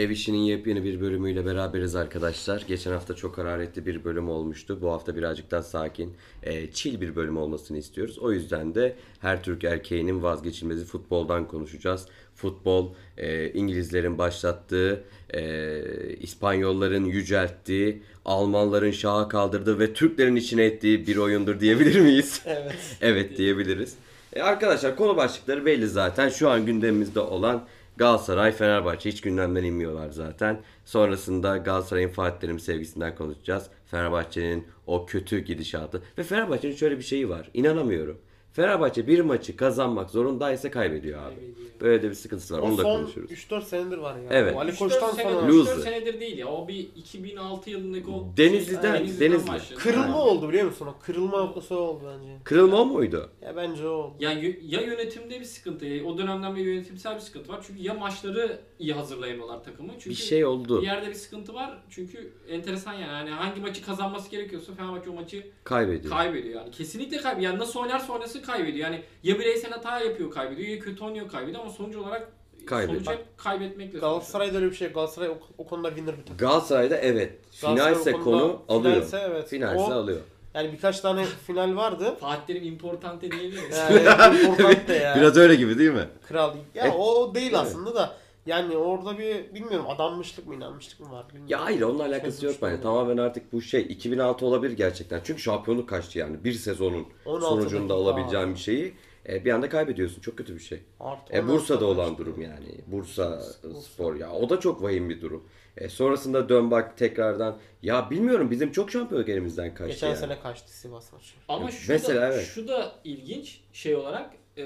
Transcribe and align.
Ev 0.00 0.10
işinin 0.10 0.38
yepyeni 0.38 0.84
bir 0.84 1.00
bölümüyle 1.00 1.46
beraberiz 1.46 1.96
arkadaşlar. 1.96 2.64
Geçen 2.68 2.92
hafta 2.92 3.14
çok 3.14 3.38
hararetli 3.38 3.86
bir 3.86 4.04
bölüm 4.04 4.28
olmuştu. 4.28 4.78
Bu 4.82 4.92
hafta 4.92 5.16
birazcık 5.16 5.50
daha 5.50 5.62
sakin, 5.62 6.14
e, 6.42 6.70
chill 6.70 7.00
bir 7.00 7.16
bölüm 7.16 7.36
olmasını 7.36 7.78
istiyoruz. 7.78 8.18
O 8.18 8.32
yüzden 8.32 8.74
de 8.74 8.96
her 9.20 9.42
Türk 9.42 9.64
erkeğinin 9.64 10.22
vazgeçilmezi 10.22 10.84
futboldan 10.84 11.48
konuşacağız. 11.48 12.06
Futbol, 12.34 12.94
e, 13.16 13.52
İngilizlerin 13.52 14.18
başlattığı, 14.18 15.04
e, 15.34 15.82
İspanyolların 16.20 17.04
yücelttiği, 17.04 18.02
Almanların 18.24 18.90
şaha 18.90 19.28
kaldırdığı 19.28 19.78
ve 19.78 19.92
Türklerin 19.92 20.36
içine 20.36 20.64
ettiği 20.64 21.06
bir 21.06 21.16
oyundur 21.16 21.60
diyebilir 21.60 22.00
miyiz? 22.00 22.42
Evet. 22.46 22.96
evet 23.00 23.38
diyebiliriz. 23.38 23.94
E, 24.32 24.42
arkadaşlar 24.42 24.96
konu 24.96 25.16
başlıkları 25.16 25.66
belli 25.66 25.88
zaten. 25.88 26.28
Şu 26.28 26.50
an 26.50 26.66
gündemimizde 26.66 27.20
olan 27.20 27.64
Galatasaray, 28.00 28.52
Fenerbahçe 28.52 29.10
hiç 29.10 29.20
gündemden 29.20 29.64
inmiyorlar 29.64 30.10
zaten. 30.10 30.60
Sonrasında 30.84 31.56
Galatasaray'ın 31.56 32.08
Fatih 32.08 32.40
Terim 32.40 32.60
sevgisinden 32.60 33.14
konuşacağız. 33.14 33.66
Fenerbahçe'nin 33.86 34.66
o 34.86 35.06
kötü 35.06 35.38
gidişatı. 35.38 36.02
Ve 36.18 36.22
Fenerbahçe'nin 36.22 36.74
şöyle 36.74 36.98
bir 36.98 37.02
şeyi 37.02 37.28
var. 37.28 37.50
İnanamıyorum. 37.54 38.18
Fenerbahçe 38.52 39.06
bir 39.06 39.20
maçı 39.20 39.56
kazanmak 39.56 40.10
zorundaysa 40.10 40.70
kaybediyor 40.70 41.22
abi. 41.22 41.34
Kaybediyor. 41.34 41.56
Böyle 41.80 42.02
de 42.02 42.08
bir 42.10 42.14
sıkıntısı 42.14 42.54
var. 42.54 42.58
O 42.58 42.62
Onu 42.62 42.78
da 42.78 42.82
son 42.82 42.96
konuşuruz. 42.96 43.30
3-4 43.30 43.62
senedir 43.64 43.98
var 43.98 44.16
ya. 44.16 44.22
Evet. 44.30 44.54
O 44.56 44.60
Ali 44.60 44.70
3-4 44.70 44.78
Koç'tan 44.78 45.10
senedir, 45.10 45.34
sonra 45.34 45.48
Loser. 45.48 45.76
3-4 45.76 45.82
senedir 45.82 46.20
değil 46.20 46.38
ya. 46.38 46.46
O 46.48 46.68
bir 46.68 46.78
2006 46.96 47.70
yılındaki 47.70 48.10
o 48.10 48.26
Denizli'den, 48.36 48.94
Denizli'den 48.94 49.30
Denizli. 49.32 49.48
başladı. 49.48 49.78
kırılma 49.80 50.02
Yani. 50.04 50.14
oldu 50.16 50.48
biliyor 50.48 50.64
musun? 50.66 50.86
O 50.86 50.94
kırılma 51.02 51.38
noktası 51.38 51.74
oldu 51.78 52.02
bence. 52.18 52.30
Kırılma 52.44 52.80
o 52.80 52.84
muydu? 52.86 53.30
Ya 53.42 53.56
bence 53.56 53.86
o 53.88 53.90
oldu. 53.90 54.14
Yani 54.20 54.44
y- 54.44 54.58
ya 54.62 54.80
yönetimde 54.80 55.40
bir 55.40 55.44
sıkıntı, 55.44 55.86
ya 55.86 56.04
o 56.04 56.18
dönemden 56.18 56.56
bir 56.56 56.60
yönetimsel 56.64 57.14
bir 57.14 57.20
sıkıntı 57.20 57.52
var. 57.52 57.60
Çünkü 57.66 57.82
ya 57.82 57.94
maçları 57.94 58.60
iyi 58.78 58.92
hazırlayamıyorlar 58.92 59.64
takımı. 59.64 59.92
Çünkü 59.92 60.10
Bir 60.10 60.14
şey 60.14 60.44
oldu. 60.44 60.82
bir 60.82 60.86
yerde 60.86 61.08
bir 61.08 61.14
sıkıntı 61.14 61.54
var. 61.54 61.78
Çünkü 61.90 62.32
enteresan 62.48 62.92
yani. 62.92 63.02
yani 63.28 63.30
hangi 63.30 63.60
maçı 63.60 63.84
kazanması 63.86 64.30
gerekiyorsa 64.30 64.74
Fenerbahçe 64.74 65.10
o 65.10 65.14
maçı 65.14 65.46
Kaybediyor. 65.64 66.14
kaybediyor 66.14 66.60
yani. 66.60 66.70
Kesinlikle 66.70 67.16
kaybediyor. 67.16 67.50
Yani 67.52 67.60
nasıl 67.60 67.80
oynarsa 67.80 68.12
oynasın 68.12 68.39
kaybediyor. 68.42 68.84
Yani 68.90 69.02
ya 69.22 69.38
bireysel 69.38 69.70
hata 69.70 70.00
yapıyor 70.00 70.30
kaybediyor 70.30 70.68
ya 70.68 70.78
kötü 70.78 71.04
oynuyor 71.04 71.28
kaybediyor 71.28 71.62
ama 71.62 71.70
sonuç 71.72 71.96
olarak 71.96 72.28
Kaybediyor. 72.66 73.04
sonuç 73.04 73.18
hep 73.18 73.38
kaybetmekle 73.38 73.90
sonuçlanıyor. 73.90 74.10
Galatasaray'da 74.12 74.56
öyle 74.58 74.70
bir 74.70 74.76
şey. 74.76 74.88
Galatasaray 74.88 75.28
o, 75.28 75.38
o 75.58 75.66
konuda 75.66 75.88
winner 75.88 76.14
bir 76.18 76.22
takım. 76.22 76.36
Galatasaray'da 76.36 76.96
evet. 76.96 77.32
Galatasaray 77.62 77.94
Finalse 77.94 78.10
o 78.16 78.20
konuda- 78.24 78.40
konu 78.40 78.62
alıyor. 78.68 78.94
Finalse 78.94 79.18
evet. 79.30 79.48
Finalse 79.48 79.78
O- 79.82 79.92
alıyor. 79.92 80.20
Yani 80.54 80.72
birkaç 80.72 81.00
tane 81.00 81.24
final 81.46 81.76
vardı. 81.76 82.14
Fatih 82.20 82.46
Terim 82.46 82.64
importante 82.64 83.30
diyebilir 83.30 83.58
miyiz? 83.62 83.76
Yani 84.06 84.40
important 84.44 84.88
da 84.88 84.94
ya. 84.94 85.16
Biraz 85.16 85.36
öyle 85.36 85.54
gibi 85.54 85.78
değil 85.78 85.90
mi? 85.90 86.08
Kral. 86.28 86.54
Ya 86.74 86.84
Evet. 86.84 86.94
o, 86.98 87.14
o 87.24 87.34
değil 87.34 87.58
aslında 87.60 87.94
da. 87.94 88.16
Yani 88.46 88.76
orada 88.76 89.18
bir 89.18 89.54
bilmiyorum 89.54 89.86
adanmışlık 89.88 90.46
mı 90.46 90.54
inanmışlık 90.54 91.00
mı 91.00 91.12
var 91.12 91.28
bilmiyorum. 91.28 91.50
Ya 91.50 91.64
hayır 91.64 91.80
onunla 91.82 92.04
alakası 92.04 92.46
yok 92.46 92.54
bence. 92.62 92.82
Tamamen 92.82 93.16
artık 93.16 93.52
bu 93.52 93.62
şey 93.62 93.80
2006 93.82 94.46
olabilir 94.46 94.76
gerçekten. 94.76 95.20
Çünkü 95.24 95.42
şampiyonluk 95.42 95.88
kaçtı 95.88 96.18
yani. 96.18 96.44
Bir 96.44 96.52
sezonun 96.52 97.06
16 97.24 97.46
sonucunda 97.46 97.94
alabileceğin 97.94 98.54
bir 98.54 98.58
şeyi 98.58 98.94
e, 99.28 99.44
bir 99.44 99.50
anda 99.50 99.68
kaybediyorsun. 99.68 100.20
Çok 100.20 100.38
kötü 100.38 100.54
bir 100.54 100.60
şey. 100.60 100.82
Artı 101.00 101.32
E, 101.32 101.40
16 101.40 101.52
Bursa'da 101.54 101.84
olan 101.86 102.08
kaçtı. 102.08 102.24
durum 102.26 102.42
yani. 102.42 102.66
Bursa 102.86 103.42
Bursa. 103.64 103.80
Spor 103.80 104.14
ya. 104.16 104.32
O 104.32 104.50
da 104.50 104.60
çok 104.60 104.82
vahim 104.82 105.08
bir 105.10 105.20
durum. 105.20 105.44
E, 105.76 105.88
sonrasında 105.88 106.48
dön 106.48 106.70
bak 106.70 106.96
tekrardan. 106.98 107.58
Ya 107.82 108.10
bilmiyorum 108.10 108.50
bizim 108.50 108.72
çok 108.72 108.90
şampiyonluk 108.90 109.28
elimizden 109.28 109.74
kaçtı 109.74 109.92
Geçen 109.92 110.08
yani. 110.08 110.16
sene 110.18 110.40
kaçtı 110.40 110.72
Sivas 110.78 111.12
maçı. 111.12 111.34
Ama 111.48 111.70
şu 111.70 111.92
Mesela 111.92 112.20
da, 112.22 112.34
evet. 112.34 112.46
şu 112.54 112.68
da 112.68 112.92
ilginç 113.04 113.60
şey 113.72 113.94
olarak 113.96 114.30
e, 114.56 114.62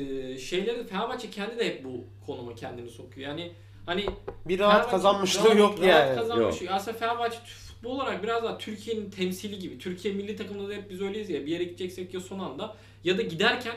e, 0.00 0.38
şeyleri 0.38 0.86
Fenerbahçe 0.86 1.30
kendi 1.30 1.58
de 1.58 1.66
hep 1.66 1.84
bu 1.84 2.04
konuma 2.26 2.54
kendini 2.54 2.90
sokuyor. 2.90 3.28
Yani 3.28 3.52
hani 3.86 4.06
Bir 4.48 4.58
rahat 4.58 4.72
Fenerbahçe 4.72 4.90
kazanmışlığı 4.90 5.48
rahat- 5.48 5.58
yok 5.58 5.78
rahat 5.80 5.88
yani. 5.88 6.16
kazanmış. 6.16 6.56
Aslında 6.68 6.98
Fenerbahçe 6.98 7.38
futbol 7.68 7.90
olarak 7.90 8.22
biraz 8.22 8.42
daha 8.44 8.58
Türkiye'nin 8.58 9.10
temsili 9.10 9.58
gibi. 9.58 9.78
Türkiye 9.78 10.14
milli 10.14 10.36
takımında 10.36 10.68
da 10.68 10.74
hep 10.74 10.90
biz 10.90 11.00
öyleyiz 11.00 11.30
ya. 11.30 11.46
Bir 11.46 11.50
yere 11.50 11.64
gideceksek 11.64 12.14
ya 12.14 12.20
son 12.20 12.38
anda 12.38 12.76
ya 13.04 13.18
da 13.18 13.22
giderken 13.22 13.76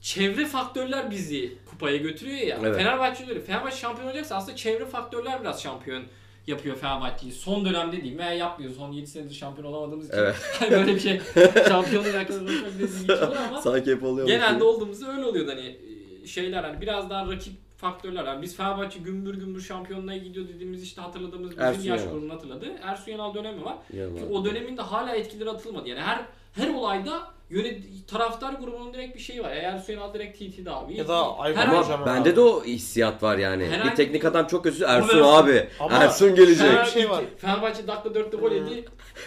çevre 0.00 0.46
faktörler 0.46 1.10
bizi 1.10 1.54
kupaya 1.70 1.96
götürüyor 1.96 2.38
ya. 2.38 2.58
Evet. 2.62 2.76
Fenerbahçe 2.76 3.24
öyle. 3.28 3.40
Fenerbahçe 3.40 3.76
şampiyon 3.76 4.08
olacaksa 4.08 4.36
aslında 4.36 4.56
çevre 4.56 4.86
faktörler 4.86 5.40
biraz 5.40 5.62
şampiyon 5.62 6.04
yapıyor 6.46 6.76
Fenerbahçe'yi. 6.76 7.32
Son 7.32 7.64
dönemde 7.64 7.96
diyeyim 7.96 8.18
veya 8.18 8.32
yapmıyor. 8.32 8.72
Son 8.76 8.92
7 8.92 9.06
senedir 9.06 9.34
şampiyon 9.34 9.68
olamadığımız 9.72 10.08
için. 10.08 10.18
Evet. 10.18 10.36
böyle 10.70 10.94
bir 10.94 11.00
şey 11.00 11.20
şampiyonluk 11.68 12.14
hakkında 12.14 12.52
çok 12.52 12.80
rezil 12.80 12.98
geçiyor 13.08 13.36
ama 13.50 13.60
Sanki 13.60 13.90
hep 13.90 14.02
oluyor. 14.04 14.26
genelde 14.26 14.64
olduğumuzda 14.64 15.12
öyle 15.12 15.24
oluyordu 15.24 15.50
hani 15.50 15.78
e, 16.22 16.26
şeyler 16.26 16.64
hani 16.64 16.80
biraz 16.80 17.10
daha 17.10 17.26
rakip 17.32 17.52
faktörler. 17.76 18.24
Yani 18.24 18.42
biz 18.42 18.56
Fenerbahçe 18.56 18.98
gümbür 18.98 19.34
gümbür 19.34 19.60
şampiyonluğa 19.60 20.16
gidiyor 20.16 20.48
dediğimiz 20.48 20.82
işte 20.82 21.00
hatırladığımız 21.00 21.50
bizim 21.50 21.62
Ersun 21.64 21.82
yaş 21.82 22.00
Yanal. 22.00 22.12
grubunu 22.12 22.32
hatırladı. 22.34 22.66
Ersun 22.82 23.12
Yanal 23.12 23.34
dönemi 23.34 23.64
var. 23.64 23.76
Ki 23.90 24.24
o 24.32 24.44
döneminde 24.44 24.82
hala 24.82 25.14
etkileri 25.16 25.50
atılmadı. 25.50 25.88
Yani 25.88 26.00
her 26.00 26.20
her 26.52 26.74
olayda 26.74 27.22
yönet 27.50 27.82
taraftar 28.08 28.52
grubunun 28.52 28.94
direkt 28.94 29.16
bir 29.16 29.20
şeyi 29.20 29.42
var. 29.42 29.48
Ya 29.50 29.56
Ersun 29.56 29.92
Yanal 29.92 30.14
direkt 30.14 30.38
TT'de 30.38 30.70
abi. 30.70 30.96
Ya 30.96 31.08
da 31.08 31.38
Aykut 31.38 31.62
Her- 31.62 31.68
Hocam 31.68 32.06
bende 32.06 32.36
de 32.36 32.40
o 32.40 32.64
hissiyat 32.64 33.22
var 33.22 33.38
yani. 33.38 33.64
Herhangi- 33.64 33.90
Bir 33.90 33.96
teknik 33.96 34.24
adam 34.24 34.46
çok 34.46 34.64
kötü. 34.64 34.84
Ersun 34.84 35.18
Ama- 35.18 35.38
abi. 35.38 35.68
Ama- 35.80 35.96
Ersun 35.96 36.34
gelecek. 36.34 36.80
Bir 36.80 36.90
şey 36.90 37.10
var. 37.10 37.24
Fenerbahçe 37.38 37.86
dakika 37.86 38.08
4'te 38.14 38.36
gol 38.36 38.52
yedi. 38.52 38.84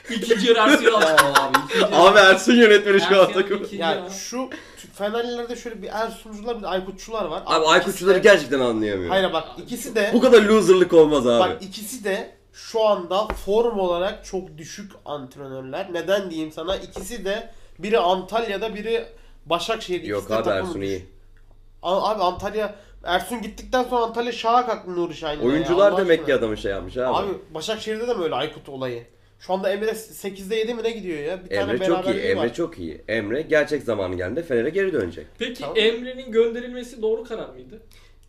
İkinci 0.10 0.48
yarı 0.48 0.60
Ersun 0.60 0.86
abi. 0.86 1.58
İkinci 1.66 1.82
yarı- 1.82 1.96
Abi 1.96 2.20
Ersun 2.20 2.54
yönetmeni 2.54 3.00
şu 3.00 3.06
an 3.06 3.12
Ersun 3.12 3.16
Yanal 3.16 3.34
takımı. 3.34 3.60
ikinci 3.66 3.82
Ya 3.82 3.92
yarı. 3.92 4.12
şu 4.12 4.50
Fenerlilerde 4.94 5.56
şöyle 5.56 5.82
bir 5.82 5.88
Ersuncular 5.88 6.58
bir 6.58 6.64
de 6.64 6.68
Aykutçular 6.68 7.26
var. 7.26 7.44
Abi 7.46 7.56
ikisi 7.60 7.72
Aykutçuları 7.72 8.16
de- 8.16 8.20
gerçekten 8.20 8.60
anlayamıyorum. 8.60 9.10
Hayır 9.10 9.34
bak 9.34 9.48
ikisi 9.58 9.96
de 9.96 10.10
Bu 10.14 10.22
kadar 10.22 10.42
loserlık 10.42 10.94
olmaz 10.94 11.28
abi. 11.28 11.40
bak 11.40 11.64
ikisi 11.64 12.04
de 12.04 12.32
şu 12.54 12.88
anda 12.88 13.28
form 13.28 13.80
olarak 13.80 14.26
çok 14.26 14.58
düşük 14.58 14.92
antrenörler. 15.06 15.88
Neden 15.94 16.30
diyeyim 16.32 16.52
sana? 16.52 16.76
İkisi 16.76 17.26
de 17.26 17.50
biri 17.80 18.00
Antalya'da 18.00 18.76
biri 18.76 19.06
Başakşehir'de. 19.46 20.08
Yok 20.08 20.20
İkisi 20.20 20.30
de 20.34 20.36
abi 20.38 20.44
takımı 20.44 20.68
Ersun 20.70 20.82
düş- 20.82 20.88
iyi. 20.90 21.06
A- 21.84 22.10
Abi 22.10 22.24
Antalya 22.24 22.76
Ersun 23.04 23.42
gittikten 23.42 23.84
sonra 23.84 24.02
Antalya 24.06 24.32
şaha 24.32 24.66
kalktı 24.66 24.96
Nuri 24.96 25.14
Şahin'le. 25.16 25.42
ya, 25.42 25.48
Oyuncular 25.48 25.92
Allah 25.92 25.98
demek 25.98 26.20
aşkına. 26.20 26.26
ki 26.26 26.34
adamı 26.40 26.58
şey 26.58 26.72
yapmış 26.72 26.98
abi. 26.98 27.16
Abi 27.18 27.32
Başakşehir'de 27.54 28.08
de 28.08 28.14
mi 28.14 28.24
öyle 28.24 28.36
Aykut 28.36 28.70
olayı? 28.70 29.04
Şu 29.40 29.54
anda 29.54 29.72
Emre 29.72 29.90
8'de 29.92 30.56
7 30.56 30.74
mi 30.74 30.84
ne 30.84 30.92
gidiyor 30.92 31.20
ya? 31.20 31.44
Bir 31.44 31.50
tane 31.50 31.72
Emre 31.72 31.86
çok 31.86 32.06
iyi. 32.08 32.20
Emre 32.20 32.36
var. 32.36 32.54
çok 32.54 32.80
iyi. 32.80 33.02
Emre 33.08 33.42
gerçek 33.42 33.84
zamanı 33.84 34.16
geldi. 34.16 34.44
Fener'e 34.44 34.70
geri 34.70 34.94
dönecek. 34.94 35.26
Peki 35.40 35.62
Tamam. 35.62 35.78
Emre'nin 35.78 36.32
gönderilmesi 36.32 37.02
doğru 37.02 37.24
karar 37.24 37.50
mıydı? 37.50 37.80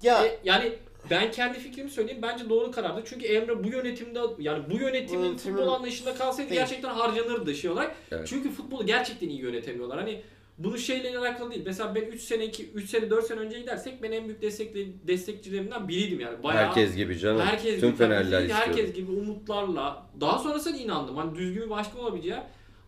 Ya 0.02 0.24
E, 0.26 0.38
yani 0.44 0.72
ben 1.10 1.30
kendi 1.30 1.58
fikrimi 1.58 1.90
söyleyeyim. 1.90 2.22
Bence 2.22 2.48
doğru 2.48 2.70
karardı. 2.70 3.02
Çünkü 3.04 3.26
Emre 3.26 3.64
bu 3.64 3.68
yönetimde 3.68 4.18
yani 4.38 4.64
bu 4.70 4.76
yönetimin 4.78 5.36
futbol 5.36 5.68
anlayışında 5.68 6.14
kalsaydı 6.14 6.50
Değil. 6.50 6.60
gerçekten 6.60 6.88
harcanırdı 6.88 7.54
şey 7.54 7.70
olarak. 7.70 7.94
Evet. 8.12 8.26
Çünkü 8.28 8.50
futbolu 8.50 8.86
gerçekten 8.86 9.28
iyi 9.28 9.40
yönetemiyorlar. 9.40 9.98
Hani 9.98 10.20
bunu 10.64 10.78
şeyle 10.78 11.18
alakalı 11.18 11.50
değil. 11.50 11.62
Mesela 11.66 11.94
ben 11.94 12.02
3 12.02 12.20
sene 12.20 12.44
2 12.44 12.70
3 12.70 12.90
sene 12.90 13.10
4 13.10 13.26
sene 13.26 13.40
önce 13.40 13.60
gidersek 13.60 14.02
ben 14.02 14.12
en 14.12 14.24
büyük 14.24 14.42
destekli, 14.42 14.92
destekçilerimden 15.06 15.88
biriydim 15.88 16.20
yani. 16.20 16.42
Bayağı 16.42 16.66
Herkes 16.66 16.96
gibi 16.96 17.18
canım. 17.18 17.40
herkes 17.40 17.80
Tüm 17.80 17.88
gibi, 17.88 17.98
Fenerler 17.98 18.48
herkes 18.48 18.92
gibi 18.92 19.12
umutlarla 19.12 20.06
daha 20.20 20.38
sonrasında 20.38 20.76
inandım. 20.76 21.16
Hani 21.16 21.34
düzgün 21.34 21.62
bir 21.62 21.70
başkan 21.70 22.00
olabileceği. 22.00 22.40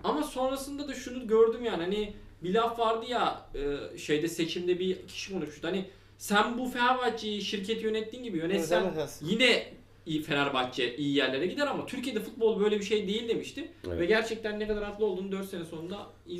Ama 0.04 0.22
sonrasında 0.22 0.88
da 0.88 0.94
şunu 0.94 1.26
gördüm 1.26 1.64
yani 1.64 1.82
hani 1.82 2.12
bir 2.42 2.54
laf 2.54 2.78
vardı 2.78 3.06
ya 3.08 3.46
e, 3.54 3.98
şeyde 3.98 4.28
seçimde 4.28 4.78
bir 4.78 5.06
kişi 5.06 5.32
konuşmuştu. 5.32 5.68
Hani 5.68 5.84
sen 6.18 6.58
bu 6.58 6.68
Fenerbahçe'yi 6.68 7.42
şirketi 7.42 7.84
yönettiğin 7.84 8.24
gibi 8.24 8.38
yönetsen 8.38 8.82
Evet, 8.82 8.92
evet. 8.96 9.18
yine 9.22 9.72
iyi 10.06 10.22
Fenerbahçe 10.22 10.96
iyi 10.96 11.16
yerlere 11.16 11.46
gider 11.46 11.66
ama 11.66 11.86
Türkiye'de 11.86 12.20
futbol 12.20 12.60
böyle 12.60 12.78
bir 12.78 12.84
şey 12.84 13.08
değil 13.08 13.28
demişti. 13.28 13.72
Evet. 13.88 14.00
Ve 14.00 14.06
gerçekten 14.06 14.60
ne 14.60 14.66
kadar 14.66 14.84
haklı 14.84 15.06
olduğunu 15.06 15.32
4 15.32 15.48
sene 15.48 15.64
sonunda 15.64 15.96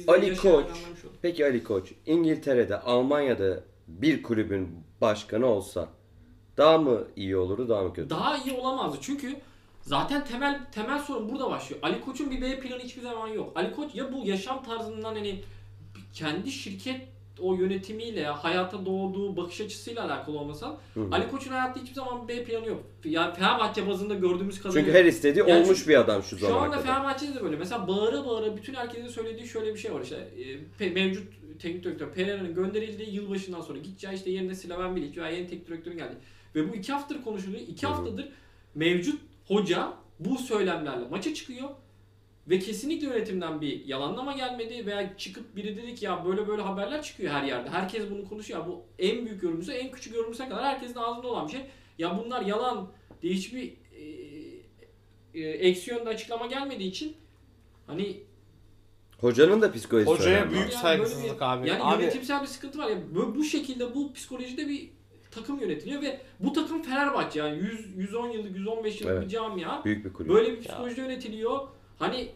Ali 0.08 0.28
yaşayarak 0.28 0.68
Koç. 0.68 0.76
Peki 1.22 1.46
Ali 1.46 1.64
Koç, 1.64 1.92
İngiltere'de, 2.06 2.80
Almanya'da 2.80 3.64
bir 3.88 4.22
kulübün 4.22 4.68
başkanı 5.00 5.46
olsa 5.46 5.88
daha 6.56 6.78
mı 6.78 7.04
iyi 7.16 7.36
olurdu, 7.36 7.68
daha 7.68 7.82
mı 7.82 7.92
kötü? 7.94 8.10
Daha 8.10 8.38
iyi 8.38 8.52
olamazdı 8.52 8.98
çünkü 9.00 9.36
zaten 9.82 10.24
temel 10.24 10.60
temel 10.72 10.98
sorun 10.98 11.28
burada 11.28 11.50
başlıyor. 11.50 11.80
Ali 11.82 12.00
Koç'un 12.00 12.30
bir 12.30 12.42
B 12.42 12.60
planı 12.60 12.80
hiçbir 12.80 13.02
zaman 13.02 13.28
yok. 13.28 13.52
Ali 13.54 13.74
Koç 13.74 13.94
ya 13.94 14.12
bu 14.12 14.26
yaşam 14.26 14.64
tarzından 14.64 15.14
hani 15.14 15.42
kendi 16.14 16.50
şirket 16.50 17.00
o 17.40 17.54
yönetimiyle 17.54 18.24
hayata 18.26 18.86
doğduğu 18.86 19.36
bakış 19.36 19.60
açısıyla 19.60 20.04
alakalı 20.04 20.38
olmasa 20.38 20.78
Hı. 20.94 21.08
Ali 21.12 21.28
Koç'un 21.30 21.50
hayatta 21.50 21.80
hiçbir 21.80 21.94
zaman 21.94 22.28
B 22.28 22.44
planı 22.44 22.66
yok. 22.66 22.82
Yani 23.04 23.34
Fenerbahçe 23.34 23.88
bazında 23.88 24.14
gördüğümüz 24.14 24.62
kadarıyla 24.62 24.84
Çünkü 24.86 24.98
her 24.98 25.04
istediği 25.04 25.44
Yani 25.48 25.64
olmuş 25.64 25.78
şu- 25.82 25.88
bir 25.88 26.00
adam 26.00 26.22
şu 26.22 26.28
şu 26.28 26.46
zamana 26.46 26.64
anda 26.64 26.70
kadar. 26.76 26.86
Fenerbahçe'de 26.86 27.34
de 27.34 27.44
böyle. 27.44 27.56
Mesela 27.56 27.88
bağıra 27.88 28.26
bağıra 28.26 28.56
bütün 28.56 28.74
herkesin 28.74 29.08
söylediği 29.08 29.48
şöyle 29.48 29.74
bir 29.74 29.78
şey 29.78 29.92
var 29.94 30.00
işte. 30.02 30.28
e, 30.80 30.90
mevcut 30.90 31.32
teknik 31.58 31.84
direktör 31.84 32.08
Pereira'nın 32.12 32.54
gönderildiği 32.54 33.14
yılbaşından 33.14 33.60
sonra 33.60 33.78
gideceği 33.78 34.14
işte 34.14 34.30
yerine 34.30 34.54
Slaven 34.54 34.96
Bilic 34.96 35.20
veya 35.20 35.30
yeni 35.30 35.46
teknik 35.48 35.68
direktörün 35.68 35.96
geldi. 35.98 36.14
Ve 36.54 36.72
bu 36.72 36.74
iki 36.76 36.92
haftadır 36.92 37.22
konuşuluyor. 37.22 37.60
İki 37.68 37.86
hı. 37.86 37.90
haftadır 37.90 38.28
mevcut 38.74 39.20
hoca 39.48 39.92
bu 40.20 40.38
söylemlerle 40.38 41.08
maça 41.10 41.34
çıkıyor. 41.34 41.68
Ve 42.48 42.58
kesinlikle 42.58 43.06
yönetimden 43.06 43.60
bir 43.60 43.84
yalanlama 43.84 44.32
gelmedi 44.32 44.86
veya 44.86 45.16
çıkıp 45.16 45.56
biri 45.56 45.76
dedi 45.76 45.94
ki 45.94 46.04
ya 46.04 46.24
böyle 46.24 46.48
böyle 46.48 46.62
haberler 46.62 47.02
çıkıyor 47.02 47.32
her 47.32 47.42
yerde. 47.44 47.70
Herkes 47.70 48.10
bunu 48.10 48.28
konuşuyor. 48.28 48.66
Bu 48.66 48.82
en 48.98 49.26
büyük 49.26 49.42
yorumcusu 49.42 49.72
en 49.72 49.90
küçük 49.90 50.14
yorumcusa 50.14 50.48
kadar 50.48 50.64
herkesin 50.64 50.94
ağzında 50.94 51.26
olan 51.28 51.46
bir 51.46 51.52
şey. 51.52 51.60
Ya 51.98 52.18
bunlar 52.24 52.42
yalan 52.42 52.88
diye 53.22 53.34
hiçbir 53.34 53.72
e, 53.96 54.02
e, 55.34 55.48
eksi 55.48 55.90
yönde 55.90 56.08
açıklama 56.08 56.46
gelmediği 56.46 56.90
için 56.90 57.16
hani 57.86 58.16
Hocanın 59.20 59.62
da 59.62 59.72
psikolojisi 59.72 60.10
Hocaya 60.12 60.38
önemli. 60.38 60.50
büyük 60.54 60.72
yani 60.72 60.82
saygısızlık 60.82 61.36
bir- 61.40 61.52
abi. 61.52 61.68
Yani 61.68 61.82
Abi- 61.82 62.02
yönetimsel 62.02 62.42
bir 62.42 62.46
sıkıntı 62.46 62.78
var 62.78 62.90
ya. 62.90 62.96
Bu, 63.14 63.34
bu 63.34 63.44
şekilde 63.44 63.94
bu 63.94 64.12
psikolojide 64.12 64.68
bir 64.68 64.90
takım 65.30 65.60
yönetiliyor 65.60 66.02
ve 66.02 66.20
bu 66.40 66.52
takım 66.52 66.82
Fenerbahçe 66.82 67.38
yani 67.38 67.58
100 67.58 67.96
110 67.96 68.28
yıllık 68.30 68.56
115 68.56 69.00
yıllık 69.00 69.12
Evet. 69.12 69.24
bir 69.24 69.28
camia. 69.28 69.84
Büyük 69.84 70.04
bir 70.04 70.12
kulüp. 70.12 70.30
Böyle 70.30 70.52
bir 70.52 70.60
psikolojide 70.60 71.00
yönetiliyor. 71.00 71.68
Hani 71.98 72.28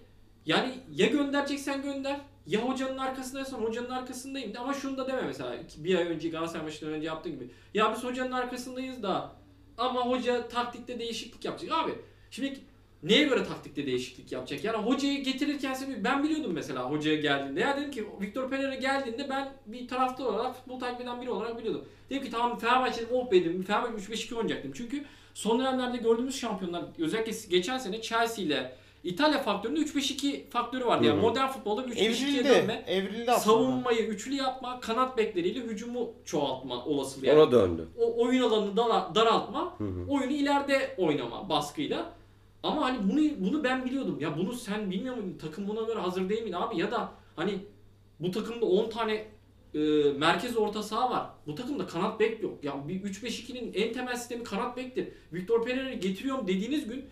yani 0.46 0.74
ya 0.92 1.06
göndereceksen 1.06 1.82
gönder. 1.82 2.20
Ya 2.46 2.60
hocanın 2.60 2.98
arkasındaysan 2.98 3.58
hocanın 3.58 3.90
arkasındayım 3.90 4.52
ama 4.58 4.74
şunu 4.74 4.96
da 4.96 5.06
deme 5.06 5.22
mesela 5.22 5.56
bir 5.76 5.98
ay 5.98 6.04
önce 6.04 6.28
Galatasaray 6.28 6.64
maçından 6.64 6.92
önce 6.92 7.06
yaptığı 7.06 7.28
gibi. 7.28 7.50
Ya 7.74 7.92
biz 7.94 8.04
hocanın 8.04 8.32
arkasındayız 8.32 9.02
da 9.02 9.32
ama 9.78 10.06
hoca 10.06 10.48
taktikte 10.48 10.98
değişiklik 10.98 11.44
yapacak. 11.44 11.72
Abi 11.72 11.92
şimdi 12.30 12.60
neye 13.02 13.24
göre 13.24 13.44
taktikte 13.44 13.86
değişiklik 13.86 14.32
yapacak? 14.32 14.64
Yani 14.64 14.76
hocayı 14.76 15.24
getirirken 15.24 15.76
ben 16.04 16.24
biliyordum 16.24 16.52
mesela 16.52 16.90
hocaya 16.90 17.16
geldiğinde. 17.16 17.60
Ya 17.60 17.76
dedim 17.76 17.90
ki 17.90 18.06
Victor 18.20 18.50
Pereira 18.50 18.74
geldiğinde 18.74 19.28
ben 19.30 19.52
bir 19.66 19.88
taraftar 19.88 20.24
olarak 20.24 20.56
futbol 20.56 20.80
takip 20.80 21.00
eden 21.00 21.20
biri 21.20 21.30
olarak 21.30 21.58
biliyordum. 21.58 21.84
Dedim 22.10 22.22
ki 22.22 22.30
tamam 22.30 22.58
Fenerbahçe 22.58 23.00
dedim, 23.00 23.16
oh 23.16 23.30
be 23.30 23.44
dedim. 23.44 23.62
Fenerbahçe 23.62 23.94
3-5-2 23.96 24.34
oynayacaktım. 24.34 24.72
Çünkü 24.74 25.04
son 25.34 25.58
dönemlerde 25.58 25.96
gördüğümüz 25.96 26.40
şampiyonlar 26.40 26.84
özellikle 26.98 27.48
geçen 27.48 27.78
sene 27.78 28.02
Chelsea 28.02 28.44
ile 28.44 28.76
İtalya 29.04 29.42
faktöründe 29.42 29.80
3-5-2 29.80 30.48
faktörü 30.50 30.84
vardı. 30.86 31.06
Yani 31.06 31.20
modern 31.20 31.48
futbolda 31.48 31.82
3-5-2'ye 31.82 32.04
Evrildi. 32.06 32.48
dönme. 32.48 32.84
Evrildi 32.86 33.30
aslında. 33.30 33.56
Savunmayı 33.56 33.98
üçlü 34.06 34.34
yapma, 34.34 34.80
kanat 34.80 35.16
bekleriyle 35.18 35.60
hücumu 35.60 36.10
çoğaltma 36.24 36.84
olasılığı. 36.84 37.26
Yani 37.26 37.40
Ona 37.40 37.52
döndü. 37.52 37.88
o 37.98 38.22
oyun 38.24 38.42
alanını 38.42 38.76
dara- 38.76 39.14
daraltma, 39.14 39.74
Hı 39.78 39.84
hı. 39.84 40.06
oyunu 40.08 40.32
ileride 40.32 40.94
oynama 40.98 41.48
baskıyla. 41.48 42.12
Ama 42.62 42.84
hani 42.84 42.98
bunu 43.12 43.20
bunu 43.50 43.64
ben 43.64 43.84
biliyordum. 43.84 44.18
Ya 44.20 44.38
bunu 44.38 44.52
sen 44.52 44.90
bilmiyor 44.90 45.14
muydun? 45.16 45.38
Takım 45.40 45.68
buna 45.68 45.80
göre 45.82 45.98
hazır 46.00 46.28
değil 46.28 46.42
miydi 46.42 46.56
abi? 46.56 46.80
Ya 46.80 46.90
da 46.90 47.12
hani 47.36 47.52
bu 48.20 48.30
takımda 48.30 48.66
10 48.66 48.90
tane 48.90 49.12
e, 49.74 49.78
merkez 50.18 50.56
orta 50.56 50.82
saha 50.82 51.10
var. 51.10 51.26
Bu 51.46 51.54
takımda 51.54 51.86
kanat 51.86 52.20
bek 52.20 52.42
yok. 52.42 52.64
Ya 52.64 52.88
bir 52.88 53.02
3-5-2'nin 53.02 53.72
en 53.74 53.92
temel 53.92 54.16
sistemi 54.16 54.44
kanat 54.44 54.76
bektir. 54.76 55.08
Victor 55.32 55.64
Pereira'yı 55.64 56.00
getiriyorum 56.00 56.46
dediğiniz 56.48 56.88
gün 56.88 57.04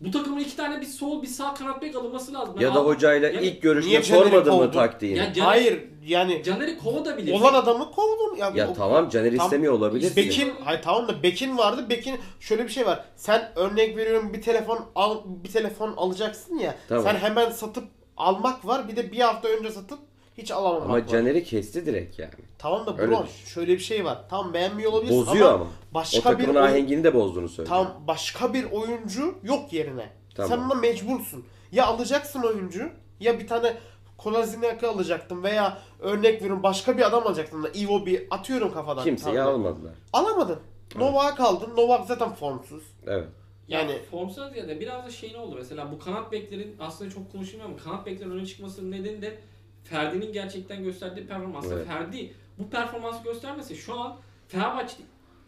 bu 0.00 0.10
takımın 0.10 0.40
iki 0.40 0.56
tane 0.56 0.80
bir 0.80 0.86
sol 0.86 1.22
bir 1.22 1.26
sağ 1.26 1.54
kanat 1.54 1.82
bek 1.82 1.96
alınması 1.96 2.34
lazım. 2.34 2.54
Ya 2.60 2.74
da 2.74 2.80
hocayla 2.80 3.28
Yani 3.28 3.46
ilk 3.46 3.62
görüşte 3.62 3.90
niye 3.90 4.02
Caner'i 4.02 4.24
sormadın 4.24 4.52
mı 4.54 4.58
kovdun? 4.60 4.72
taktiğini? 4.78 5.18
Ya 5.18 5.24
Ya, 5.24 5.32
Caner, 5.32 5.48
Hayır 5.48 5.84
yani 6.06 6.42
Caner'i 6.44 6.78
kovabilir. 6.78 7.32
olan 7.40 7.54
adamı 7.54 7.90
kovdun. 7.92 8.36
Ya, 8.54 8.68
o- 8.70 8.74
tamam 8.74 9.08
Caner 9.08 9.36
Tam- 9.36 9.44
istemiyor 9.46 9.72
olabilir. 9.72 10.16
Bekin, 10.16 10.52
hayır 10.64 10.82
tamam 10.82 11.08
da 11.08 11.22
Bekin 11.22 11.58
vardı. 11.58 11.86
Bekin 11.90 12.16
şöyle 12.40 12.64
bir 12.64 12.68
şey 12.68 12.86
var. 12.86 13.04
Sen 13.16 13.52
örnek 13.56 13.96
veriyorum 13.96 14.32
bir 14.32 14.42
telefon 14.42 14.80
al 14.94 15.18
bir 15.44 15.50
telefon 15.52 15.94
alacaksın 15.96 16.58
ya. 16.58 16.74
Tamam. 16.88 17.04
Sen 17.04 17.14
hemen 17.16 17.50
satıp 17.50 17.84
almak 18.16 18.66
var. 18.66 18.88
Bir 18.88 18.96
de 18.96 19.12
bir 19.12 19.20
hafta 19.20 19.48
önce 19.48 19.70
satıp 19.70 19.98
hiç 20.38 20.50
alamamak 20.50 20.86
Ama. 20.86 21.06
Caner'i 21.06 21.44
kesti 21.44 21.86
direkt 21.86 22.18
yani. 22.18 22.30
Tamam 22.58 22.86
da 22.86 22.96
Öyle 22.98 23.16
düşün. 23.22 23.46
şöyle 23.46 23.72
bir 23.72 23.78
şey 23.78 24.04
var. 24.04 24.18
Tamam 24.30 24.54
beğenmiyor 24.54 24.92
olabilirsin 24.92 25.20
Bozuyor 25.26 25.46
ama, 25.48 25.54
ama. 25.54 25.64
O 25.64 25.94
başka 25.94 26.18
bir 26.18 26.22
takımın 26.22 26.54
oyun- 26.60 26.66
ahengini 26.72 27.04
de 27.04 27.14
bozduğunu 27.14 27.48
söylüyor. 27.48 27.76
Tam 27.76 28.06
başka 28.06 28.54
bir 28.54 28.64
oyuncu 28.64 29.34
yok 29.42 29.72
yerine. 29.72 30.10
Tamam. 30.34 30.48
Sen 30.50 30.64
buna 30.70 30.74
mecbursun. 30.74 31.44
Ya 31.72 31.86
alacaksın 31.86 32.42
oyuncu 32.42 32.90
ya 33.20 33.38
bir 33.38 33.46
tane 33.46 33.76
Kolasinac 34.18 34.84
alacaktın 34.86 35.42
veya 35.42 35.78
örnek 36.00 36.34
veriyorum 36.34 36.62
başka 36.62 36.96
bir 36.98 37.06
adam 37.06 37.26
alacaktın 37.26 37.62
da 37.62 37.68
Iwobi 37.68 38.26
atıyorum 38.30 38.72
kafadan. 38.72 39.04
Kimseyi 39.04 39.36
Tamam. 39.36 39.54
almadılar. 39.54 39.92
Alamadın. 40.12 40.58
Novak'a 40.96 41.34
kaldın. 41.34 41.76
Novak 41.76 42.06
zaten 42.06 42.34
formsuz. 42.34 42.82
Evet. 43.06 43.28
Yani 43.68 43.90
Yani- 43.92 44.02
formsuz 44.10 44.52
ziyade 44.52 44.80
biraz 44.80 45.06
da 45.06 45.10
şey 45.10 45.32
ne 45.32 45.38
oldu 45.38 45.54
mesela 45.58 45.92
bu 45.92 45.98
kanat 45.98 46.32
beklerin 46.32 46.76
aslında 46.80 47.10
çok 47.10 47.32
konuşulmuyor 47.32 47.70
ama 47.70 47.78
kanat 47.78 48.06
beklerin 48.06 48.30
öne 48.30 48.46
çıkmasının 48.46 48.90
nedeni 48.90 49.22
de 49.22 49.38
Ferdi'nin 49.84 50.32
gerçekten 50.32 50.84
gösterdiği 50.84 51.26
performans. 51.26 51.66
Evet. 51.72 51.86
Ferdi 51.86 52.34
bu 52.58 52.70
performansı 52.70 53.24
göstermese 53.24 53.74
şu 53.74 54.00
an 54.00 54.16
Fenerbahçe 54.48 54.94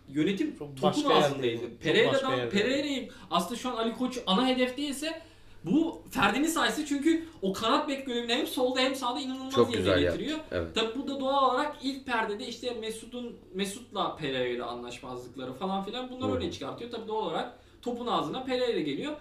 yönetim 0.09 0.57
Çok 0.59 0.77
topun 0.77 1.05
başka 1.11 1.35
Pereira'dan. 1.83 2.51
Pereira'yı 2.51 3.09
aslında 3.31 3.57
şu 3.61 3.71
an 3.71 3.77
Ali 3.77 3.95
Koç 3.95 4.19
ana 4.27 4.47
hedef 4.49 4.77
değilse 4.77 5.23
bu 5.65 6.03
Ferdi'nin 6.11 6.47
sayesi 6.47 6.87
çünkü 6.87 7.25
o 7.43 7.53
kanat 7.53 7.89
bek 7.89 8.07
görevini 8.07 8.33
hem 8.33 8.47
solda 8.47 8.81
hem 8.81 8.95
sağda 8.95 9.21
inanılmaz 9.21 9.55
Çok 9.55 9.71
yerine 9.71 9.79
güzel 9.79 10.03
yaptı. 10.03 10.19
getiriyor. 10.19 10.45
Evet. 10.51 10.75
Tabi 10.75 10.99
bu 10.99 11.09
da 11.09 11.21
doğal 11.21 11.51
olarak 11.55 11.77
ilk 11.83 12.07
perdede 12.07 12.47
işte 12.47 12.75
Mesut'un 12.75 13.37
Mesut'la 13.55 14.17
Pereira 14.17 14.65
anlaşmazlıkları 14.67 15.53
falan 15.53 15.85
filan 15.85 16.11
bunlar 16.11 16.31
Hı. 16.31 16.35
öne 16.37 16.51
çıkartıyor. 16.53 16.91
Tabi 16.91 17.09
doğal 17.09 17.23
olarak 17.27 17.59
topun 17.83 18.07
ağzına 18.07 18.45
Pereira 18.45 18.81
geliyor. 18.81 19.13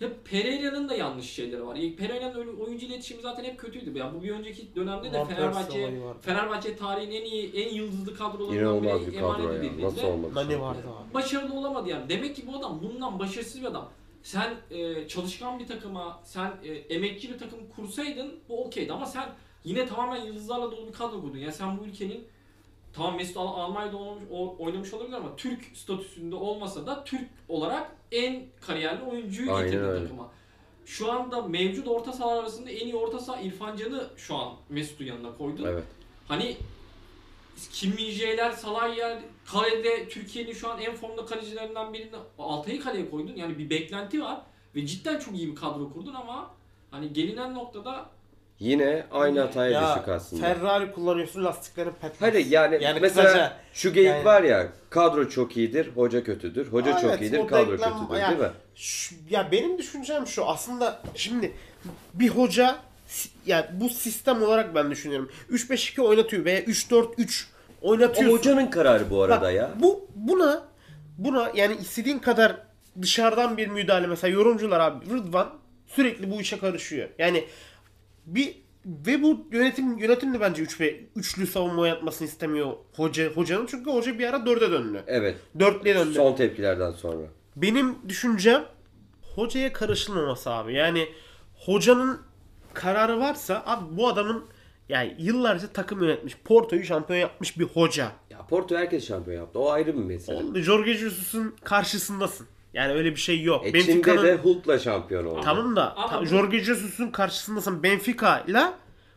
Ve 0.00 0.12
Pereira'nın 0.24 0.88
da 0.88 0.94
yanlış 0.94 1.30
şeyleri 1.30 1.66
var. 1.66 1.78
Pereira'nın 1.98 2.56
oyuncu 2.56 2.86
iletişimi 2.86 3.22
zaten 3.22 3.44
hep 3.44 3.58
kötüydü. 3.58 3.98
Yani 3.98 4.18
bu 4.18 4.22
bir 4.22 4.30
önceki 4.30 4.74
dönemde 4.76 5.12
de 5.12 5.24
Fenerbahçe. 5.24 5.92
Fenerbahçe 6.20 6.76
tarihin 6.76 7.10
en 7.10 7.24
iyi 7.24 7.52
en 7.52 7.74
yıldızlı 7.74 8.14
kadrolarından 8.14 8.82
biri 8.82 9.12
bir 9.12 9.18
emanet 9.18 9.50
edildiğinde 9.50 9.82
Nasıl 9.86 10.06
olmadı? 10.06 10.34
Nani 10.34 10.60
vardı 10.60 10.82
abi. 10.82 11.14
başarılı 11.14 11.54
olamadı 11.54 11.88
yani. 11.88 12.08
Demek 12.08 12.36
ki 12.36 12.42
bu 12.46 12.56
adam 12.56 12.80
bundan 12.82 13.18
başarısız 13.18 13.60
bir 13.60 13.66
adam. 13.66 13.88
Sen 14.22 14.54
e, 14.70 15.08
çalışkan 15.08 15.58
bir 15.58 15.66
takıma, 15.66 16.20
sen 16.24 16.52
e, 16.64 16.68
emekçi 16.68 17.32
bir 17.32 17.38
takım 17.38 17.58
kursaydın 17.76 18.34
bu 18.48 18.64
okeydi 18.64 18.92
ama 18.92 19.06
sen 19.06 19.28
yine 19.64 19.86
tamamen 19.86 20.24
yıldızlarla 20.26 20.72
dolu 20.72 20.88
bir 20.88 20.92
kadro 20.92 21.20
kurdun. 21.20 21.38
Yani 21.38 21.52
sen 21.52 21.78
bu 21.78 21.84
ülkenin 21.84 22.24
tamam 22.92 23.16
Mesut 23.16 23.36
Al- 23.36 23.60
Almanya'da 23.60 23.96
oynamış, 23.96 24.24
o- 24.32 24.56
oynamış 24.58 24.94
olabilir 24.94 25.16
ama 25.16 25.36
Türk 25.36 25.64
statüsünde 25.76 26.34
olmasa 26.34 26.86
da 26.86 27.04
Türk 27.04 27.28
olarak 27.48 27.92
en 28.12 28.46
kariyerli 28.60 29.02
oyuncuyu 29.02 29.52
Aynen 29.52 29.66
getirdin 29.70 29.88
öyle. 29.88 30.02
takıma. 30.04 30.28
Şu 30.86 31.12
anda 31.12 31.42
mevcut 31.42 31.88
orta 31.88 32.12
sahalar 32.12 32.40
arasında 32.42 32.70
en 32.70 32.84
iyi 32.86 32.96
orta 32.96 33.18
saha 33.18 33.40
İrfan 33.40 33.76
Can'ı 33.76 34.10
şu 34.16 34.36
an 34.36 34.52
Mesut'un 34.68 35.04
yanına 35.04 35.36
koydun. 35.36 35.64
Evet. 35.64 35.84
Hani 36.28 36.56
Kim 37.72 37.90
Min-jae'ler, 37.94 38.50
Salah 38.52 38.96
yer, 38.96 39.18
kalede 39.46 40.08
Türkiye'nin 40.08 40.52
şu 40.52 40.68
an 40.70 40.80
en 40.80 40.94
formda 40.94 41.26
kalecilerinden 41.26 41.92
birini 41.92 42.16
Altay'ı 42.38 42.80
kaleye 42.80 43.10
koydun. 43.10 43.36
Yani 43.36 43.58
bir 43.58 43.70
beklenti 43.70 44.22
var 44.22 44.40
ve 44.74 44.86
cidden 44.86 45.18
çok 45.18 45.34
iyi 45.34 45.48
bir 45.50 45.54
kadro 45.56 45.92
kurdun 45.92 46.14
ama 46.14 46.50
hani 46.90 47.12
gelinen 47.12 47.54
noktada 47.54 48.10
Yine 48.60 49.06
aynı 49.10 49.40
hataya 49.40 49.70
Ya 49.70 49.88
düştük 49.88 50.08
aslında. 50.08 50.46
Ferrari 50.46 50.92
kullanıyorsun 50.92 51.44
lastiklerin 51.44 51.90
petmez. 51.90 52.16
Hadi 52.20 52.46
yani, 52.54 52.78
Yani 52.84 53.00
mesela 53.00 53.24
kısaca, 53.26 53.56
şu 53.74 53.92
geyik 53.92 54.08
yani- 54.08 54.24
var 54.24 54.42
ya 54.42 54.68
kadro 54.90 55.28
çok 55.28 55.56
iyidir, 55.56 55.88
hoca 55.94 56.24
kötüdür. 56.24 56.72
Hoca 56.72 56.94
Aa, 56.94 57.00
çok 57.00 57.10
evet, 57.10 57.20
iyidir, 57.22 57.38
o 57.38 57.46
kadro 57.46 57.72
denklem- 57.72 57.98
kötüdür 58.00 58.18
yani- 58.20 58.38
değil 58.38 58.50
mi? 58.50 58.56
Şu- 58.74 59.14
ya 59.30 59.48
benim 59.52 59.78
düşüncem 59.78 60.26
şu 60.26 60.46
aslında 60.46 61.02
şimdi 61.14 61.52
bir 62.14 62.28
hoca 62.28 62.76
yani 63.46 63.66
bu 63.72 63.88
sistem 63.88 64.42
olarak 64.42 64.74
ben 64.74 64.90
düşünüyorum. 64.90 65.30
3-5-2 65.50 66.02
oynatıyor 66.02 66.44
veya 66.44 66.60
3-4-3 66.60 67.46
O 67.82 67.90
oynatıyorsun. 67.90 68.38
hocanın 68.38 68.66
kararı 68.66 69.10
bu 69.10 69.22
arada 69.22 69.40
Bak, 69.42 69.54
ya. 69.54 69.70
Bu 69.76 70.08
buna 70.14 70.62
buna 71.18 71.50
yani 71.54 71.76
istediğin 71.76 72.18
kadar 72.18 72.56
dışarıdan 73.02 73.56
bir 73.56 73.68
müdahale 73.68 74.06
mesela 74.06 74.34
yorumcular 74.34 74.80
abi 74.80 75.10
Rıdvan 75.10 75.50
sürekli 75.86 76.30
bu 76.30 76.40
işe 76.40 76.58
karışıyor. 76.58 77.08
Yani 77.18 77.44
bir 78.34 78.56
ve 78.86 79.22
bu 79.22 79.46
yönetim 79.52 79.98
yönetim 79.98 80.34
de 80.34 80.40
bence 80.40 80.62
üç 80.62 80.80
ve 80.80 81.00
üçlü 81.16 81.46
savunma 81.46 81.82
oynatmasını 81.82 82.28
istemiyor 82.28 82.72
hoca 82.96 83.28
hocanın 83.28 83.66
çünkü 83.66 83.90
hoca 83.90 84.18
bir 84.18 84.26
ara 84.26 84.46
dörde 84.46 84.70
döndü. 84.70 85.04
Evet. 85.06 85.36
Dörtlüye 85.58 85.94
döndü. 85.94 86.14
Son 86.14 86.36
tepkilerden 86.36 86.92
sonra. 86.92 87.26
Benim 87.56 87.96
düşüncem 88.08 88.64
hocaya 89.34 89.72
karışılmaması 89.72 90.50
abi. 90.50 90.74
Yani 90.74 91.08
hocanın 91.54 92.20
kararı 92.74 93.20
varsa 93.20 93.62
abi 93.66 93.96
bu 93.96 94.08
adamın 94.08 94.44
yani 94.88 95.16
yıllarca 95.18 95.66
takım 95.66 96.02
yönetmiş. 96.02 96.36
Porto'yu 96.44 96.84
şampiyon 96.84 97.20
yapmış 97.20 97.58
bir 97.58 97.64
hoca. 97.64 98.12
Ya 98.30 98.46
Porto 98.46 98.76
herkes 98.76 99.06
şampiyon 99.08 99.36
yaptı. 99.40 99.58
O 99.58 99.70
ayrı 99.70 99.96
bir 99.96 100.04
mesele. 100.04 100.36
Oğlum, 100.36 100.56
Jorge 100.62 100.94
Jesus'un 100.94 101.56
karşısındasın. 101.64 102.46
Yani 102.74 102.92
öyle 102.92 103.10
bir 103.10 103.20
şey 103.20 103.42
yok. 103.42 103.66
E 103.66 103.74
Benfica'nın 103.74 104.16
Çin'de 104.16 104.22
de 104.28 104.36
Hulk'la 104.36 104.78
şampiyon 104.78 105.24
oldu. 105.24 105.40
tamam 105.44 105.76
da 105.76 105.96
Ama 105.96 106.08
ta- 106.08 106.24
Jorge 106.26 106.58
Jesus'un 106.60 107.10
karşısındasın 107.10 107.82
Benfica 107.82 108.40
ile 108.40 108.62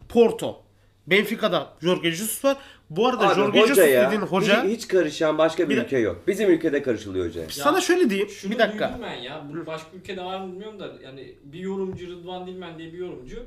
Porto. 0.10 0.64
Benfica'da 1.08 1.74
Jorge 1.82 2.12
Jesus 2.12 2.46
var. 2.46 2.58
Bu 2.98 3.08
arada 3.08 3.28
Abi 3.28 3.36
Jorge 3.36 3.58
Jesus 3.60 3.72
hoca 3.72 3.86
ya, 3.86 4.06
dediğin 4.08 4.22
hoca 4.22 4.64
hiç, 4.64 4.78
hiç 4.78 4.88
karışan 4.88 5.38
başka 5.38 5.70
bir, 5.70 5.78
Bir 5.78 5.82
ülke 5.82 5.98
yok. 5.98 6.22
Bizim 6.28 6.50
ülkede 6.52 6.82
karışılıyor 6.84 7.26
hocaya. 7.28 7.50
sana 7.50 7.82
şöyle 7.82 8.10
diyeyim. 8.10 8.30
şunu 8.30 8.52
bir 8.52 8.60
dakika. 8.60 8.90
duydum 8.90 9.02
ben 9.04 9.14
ya. 9.16 9.44
Bu 9.54 9.66
başka 9.66 9.88
ülkede 9.98 10.24
var 10.24 10.40
mı 10.42 10.52
bilmiyorum 10.52 10.80
da 10.80 10.92
yani 11.04 11.36
bir 11.44 11.60
yorumcu 11.60 12.08
Rıdvan 12.08 12.48
Dilmen 12.48 12.78
diye 12.80 12.94
bir 12.94 12.98
yorumcu 12.98 13.46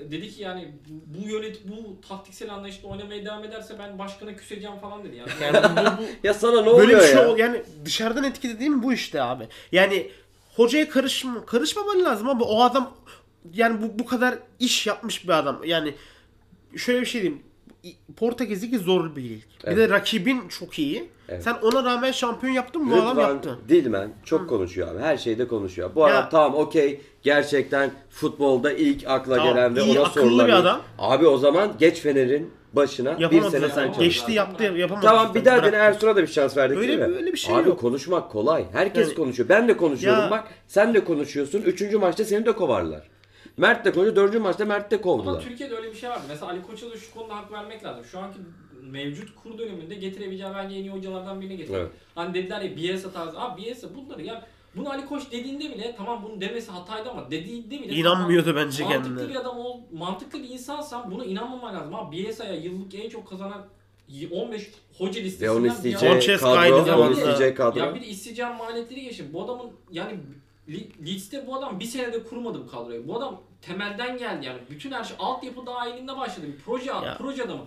e, 0.00 0.10
dedi 0.10 0.28
ki 0.30 0.42
yani 0.42 0.74
bu, 0.88 1.18
bu 1.24 1.28
yönet 1.28 1.60
bu 1.68 2.00
taktiksel 2.08 2.54
anlayışla 2.54 2.88
oynamaya 2.88 3.24
devam 3.24 3.44
ederse 3.44 3.74
ben 3.78 3.98
başkana 3.98 4.36
küseceğim 4.36 4.76
falan 4.78 5.04
dedi 5.04 5.16
yani. 5.16 5.30
Yani 5.42 5.56
bu- 5.76 6.02
bu- 6.02 6.06
Ya 6.26 6.34
sana 6.34 6.60
ne 6.60 6.66
Böyle 6.66 6.70
oluyor 6.70 7.00
bir 7.00 7.06
şey 7.06 7.14
ya? 7.14 7.28
ol- 7.30 7.38
yani 7.38 7.62
dışarıdan 7.84 8.24
etki 8.24 8.48
dediğim 8.48 8.82
bu 8.82 8.92
işte 8.92 9.22
abi. 9.22 9.44
Yani 9.72 10.10
hocaya 10.56 10.88
karışma 10.90 11.46
karışmaman 11.46 12.04
lazım 12.04 12.28
ama 12.28 12.44
o 12.44 12.62
adam 12.62 12.94
yani 13.54 13.82
bu 13.82 13.98
bu 13.98 14.06
kadar 14.06 14.38
iş 14.58 14.86
yapmış 14.86 15.24
bir 15.24 15.32
adam. 15.38 15.60
Yani 15.64 15.94
şöyle 16.76 17.00
bir 17.00 17.06
şey 17.06 17.22
diyeyim. 17.22 17.42
Portekiz 18.16 18.62
Ligi 18.62 18.78
zor 18.78 19.16
bir 19.16 19.22
lig. 19.22 19.42
Evet. 19.64 19.76
Bir 19.76 19.82
de 19.82 19.88
rakibin 19.88 20.48
çok 20.48 20.78
iyi. 20.78 21.08
Evet. 21.28 21.42
Sen 21.42 21.56
ona 21.62 21.84
rağmen 21.84 22.12
şampiyon 22.12 22.52
yaptın 22.52 22.82
mı? 22.84 22.96
Bu 22.96 23.02
adam 23.02 23.18
yaptı. 23.18 23.58
Dilmen 23.68 24.10
çok 24.24 24.48
konuşuyor 24.48 24.88
abi. 24.94 24.98
Her 25.02 25.16
şeyde 25.16 25.48
konuşuyor. 25.48 25.90
Bu 25.94 26.00
Ya- 26.00 26.06
adam 26.06 26.28
tamam 26.30 26.54
okey. 26.54 27.00
Gerçekten 27.22 27.90
futbolda 28.10 28.72
ilk 28.72 29.04
akla 29.06 29.36
Tamam, 29.36 29.54
gelen 29.54 29.76
ve 29.76 29.82
ona 29.82 30.06
sorulan. 30.06 30.46
bir 30.46 30.52
adam. 30.52 30.80
Abi 30.98 31.26
o 31.26 31.38
zaman 31.38 31.72
geç 31.78 32.00
Fener'in 32.00 32.50
başına 32.72 33.16
bir 33.16 33.22
Yapamadı 33.22 33.50
sene 33.50 33.68
zaten. 33.68 33.74
sen 33.86 33.92
çalış. 33.92 33.98
Geçti 34.06 34.32
yaptı 34.32 34.64
yapamadı. 34.64 35.06
Tamam 35.06 35.34
bir 35.34 35.44
daha 35.44 35.64
dene. 35.64 35.76
Ersun'a 35.76 36.16
da 36.16 36.22
bir 36.22 36.26
şans 36.26 36.56
verdik 36.56 36.78
Öyle 36.78 36.88
değil 36.88 36.98
mi? 37.00 37.08
bir- 37.08 37.16
öyle 37.16 37.32
bir 37.32 37.38
şey 37.38 37.54
Abi 37.56 37.68
yok. 37.68 37.80
konuşmak 37.80 38.30
kolay. 38.30 38.64
Herkes 38.72 39.06
Yani- 39.08 39.14
konuşuyor. 39.16 39.48
Ben 39.48 39.68
de 39.68 39.76
konuşuyorum 39.76 40.22
Ya- 40.24 40.30
bak. 40.30 40.44
Sen 40.68 40.94
de 40.94 41.04
konuşuyorsun. 41.04 41.62
Üçüncü 41.62 41.98
maçta 41.98 42.24
seni 42.24 42.46
de 42.46 42.52
kovarlar. 42.52 43.08
Mert 43.58 43.84
de 43.84 43.92
konuşuyor. 43.92 44.16
Dördüncü 44.16 44.38
maçta 44.38 44.64
Mert 44.64 44.90
de 44.90 44.94
Ama 44.94 45.02
kovdular. 45.02 45.40
Türkiye'de 45.42 45.76
öyle 45.76 45.90
bir 45.90 45.96
şey 45.96 46.10
var. 46.10 46.20
Mesela 46.28 46.50
Ali 46.50 46.62
Koç'a 46.62 46.90
da 46.90 46.96
şu 46.96 47.14
konuda 47.14 47.36
hak 47.36 47.52
vermek 47.52 47.84
lazım. 47.84 48.04
Şu 48.04 48.18
anki 48.18 48.38
mevcut 48.82 49.34
kur 49.42 49.58
döneminde 49.58 49.94
getirebileceği 49.94 50.50
bence 50.56 50.74
en 50.76 50.80
iyi 50.80 50.90
hocalardan 50.90 51.40
birini 51.40 51.56
getiriyor. 51.56 51.80
Evet. 51.82 51.92
Hani 52.14 52.34
dediler 52.34 52.60
ya 52.60 52.76
Bielsa 52.76 53.10
tarzı. 53.10 53.40
Abi 53.40 53.62
Bielsa 53.62 53.88
bunları 53.94 54.22
ya 54.22 54.46
bunu 54.76 54.90
Ali 54.90 55.06
Koç 55.06 55.22
dediğinde 55.32 55.64
bile 55.74 55.94
tamam 55.96 56.24
bunu 56.24 56.40
demesi 56.40 56.70
hataydı 56.70 57.10
ama 57.10 57.30
dediğinde 57.30 57.70
bile 57.82 57.92
İnanmıyordu 57.94 58.56
bence 58.56 58.84
mantıklı 58.84 59.08
kendine. 59.16 59.28
bir 59.28 59.34
adam 59.40 59.58
ol, 59.58 59.80
mantıklı 59.92 60.38
bir 60.42 60.48
insansan 60.48 61.10
buna 61.10 61.24
inanmaman 61.24 61.74
lazım. 61.74 61.94
Abi 61.94 62.16
Bielsa'ya 62.16 62.54
yıllık 62.54 62.94
en 62.94 63.08
çok 63.08 63.28
kazanan 63.28 63.66
15 64.32 64.70
hoca 64.98 65.20
Ve 65.20 65.24
listesinden 65.24 65.52
onun 65.52 65.64
bir 65.64 65.70
isteyeceği 65.70 66.12
kadro, 66.38 66.54
kaydı 66.54 66.74
onun 66.74 66.84
zamanında. 66.84 67.18
isteyeceği 67.18 67.54
kadro. 67.54 67.78
ya 67.78 67.94
bir 67.94 68.00
isteyeceğim 68.00 68.52
maliyetleri 68.54 69.02
geçin. 69.02 69.32
Bu 69.32 69.44
adamın 69.44 69.70
yani 69.92 70.12
Leeds'te 71.06 71.46
bu 71.46 71.56
adam 71.56 71.80
bir 71.80 71.84
senede 71.84 72.22
kurmadı 72.22 72.58
bu 72.66 72.70
kadroyu. 72.70 73.08
Bu 73.08 73.16
adam 73.18 73.42
temelden 73.62 74.18
geldi 74.18 74.46
yani. 74.46 74.58
Bütün 74.70 74.92
her 74.92 75.04
şey 75.04 75.16
altyapı 75.20 75.66
dahilinde 75.66 76.16
başladı. 76.16 76.46
Bir 76.46 76.62
proje, 76.64 76.86
Ya. 76.86 77.16
proje 77.18 77.44
adamı. 77.44 77.66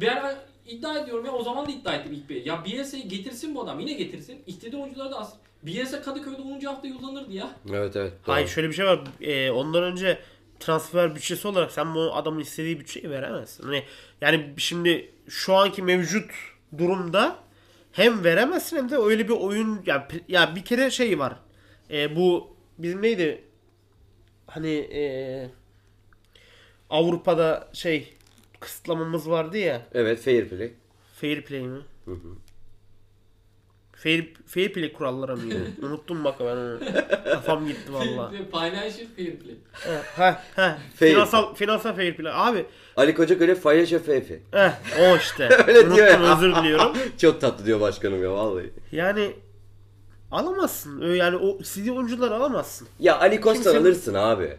Ben 0.00 0.36
iddia 0.66 0.98
ediyorum 0.98 1.26
ya 1.26 1.32
o 1.32 1.42
zaman 1.42 1.66
da 1.66 1.70
iddia 1.70 1.94
ettim 1.94 2.12
ilk 2.12 2.28
bir. 2.28 2.44
Ya 2.46 2.64
Bielsa'yı 2.64 3.08
getirsin 3.08 3.54
bu 3.54 3.62
adam 3.62 3.80
yine 3.80 3.92
getirsin. 3.92 4.42
İstediği 4.46 4.82
oyuncuları 4.82 5.10
da 5.10 5.18
az. 5.20 5.34
Bielsa 5.62 6.02
Kadıköy'de 6.02 6.42
10. 6.42 6.60
hafta 6.60 6.88
yollanırdı 6.88 7.32
ya. 7.32 7.50
Evet 7.70 7.96
evet. 7.96 8.12
doğru. 8.26 8.34
Hayır 8.34 8.48
şöyle 8.48 8.68
bir 8.68 8.72
şey 8.74 8.86
var. 8.86 9.00
Ee, 9.20 9.50
ondan 9.50 9.82
önce 9.82 10.18
transfer 10.60 11.14
bütçesi 11.14 11.48
olarak 11.48 11.72
sen 11.72 11.94
bu 11.94 12.14
adamın 12.14 12.40
istediği 12.40 12.80
bütçeyi 12.80 13.10
veremezsin. 13.10 13.64
Hani 13.64 13.82
yani 14.20 14.54
şimdi 14.56 15.10
şu 15.28 15.54
anki 15.54 15.82
mevcut 15.82 16.30
durumda 16.78 17.36
hem 17.92 18.24
veremezsin 18.24 18.76
hem 18.76 18.90
de 18.90 18.96
öyle 18.96 19.28
bir 19.28 19.34
oyun 19.34 19.82
ya, 19.86 20.08
ya 20.28 20.56
bir 20.56 20.64
kere 20.64 20.90
şey 20.90 21.18
var. 21.18 21.36
Ee, 21.90 22.16
bu 22.16 22.56
bizim 22.78 23.02
neydi? 23.02 23.42
Hani 24.46 24.74
ee, 24.74 25.50
Avrupa'da 26.90 27.68
şey 27.72 28.14
kısıtlamamız 28.60 29.30
vardı 29.30 29.58
ya. 29.58 29.82
Evet 29.94 30.20
fair 30.20 30.48
play. 30.48 30.72
Fair 31.20 31.42
play 31.44 31.60
mi? 31.62 31.78
Fair, 33.96 34.32
fair 34.46 34.72
play 34.72 34.92
kuralları 34.92 35.36
mıydı? 35.36 35.56
Unuttum 35.82 36.24
bak 36.24 36.40
ben 36.40 36.44
onu. 36.56 36.78
Kafam 37.24 37.66
gitti 37.66 37.92
valla. 37.92 38.30
Financial 38.50 39.06
fair 39.16 39.36
play. 39.36 39.54
Ha 40.16 40.42
ha. 40.56 40.78
Fair. 40.96 41.10
Finansal 41.12 41.54
finansal 41.54 41.94
fair 41.96 42.16
play. 42.16 42.32
Abi 42.34 42.66
Ali 42.96 43.14
Koca 43.14 43.34
göre 43.34 43.54
Fayaşa 43.54 43.98
Fefi. 43.98 44.42
eh 44.52 44.72
o 45.00 45.16
işte. 45.16 45.48
Öyle 45.66 45.78
Unuttum 45.78 45.96
diyor 45.96 46.06
ya. 46.06 46.36
özür 46.36 46.54
diliyorum. 46.56 46.96
Çok 47.18 47.40
tatlı 47.40 47.66
diyor 47.66 47.80
başkanım 47.80 48.22
ya 48.22 48.32
vallahi. 48.32 48.70
Yani 48.92 49.32
alamazsın. 50.30 51.14
Yani 51.14 51.36
o 51.36 51.58
istediği 51.60 51.92
oyuncuları 51.92 52.34
alamazsın. 52.34 52.88
Ya 53.00 53.18
Ali 53.20 53.40
Koç'tan 53.40 53.62
Kimse- 53.72 53.78
alırsın 53.78 54.14
abi. 54.14 54.56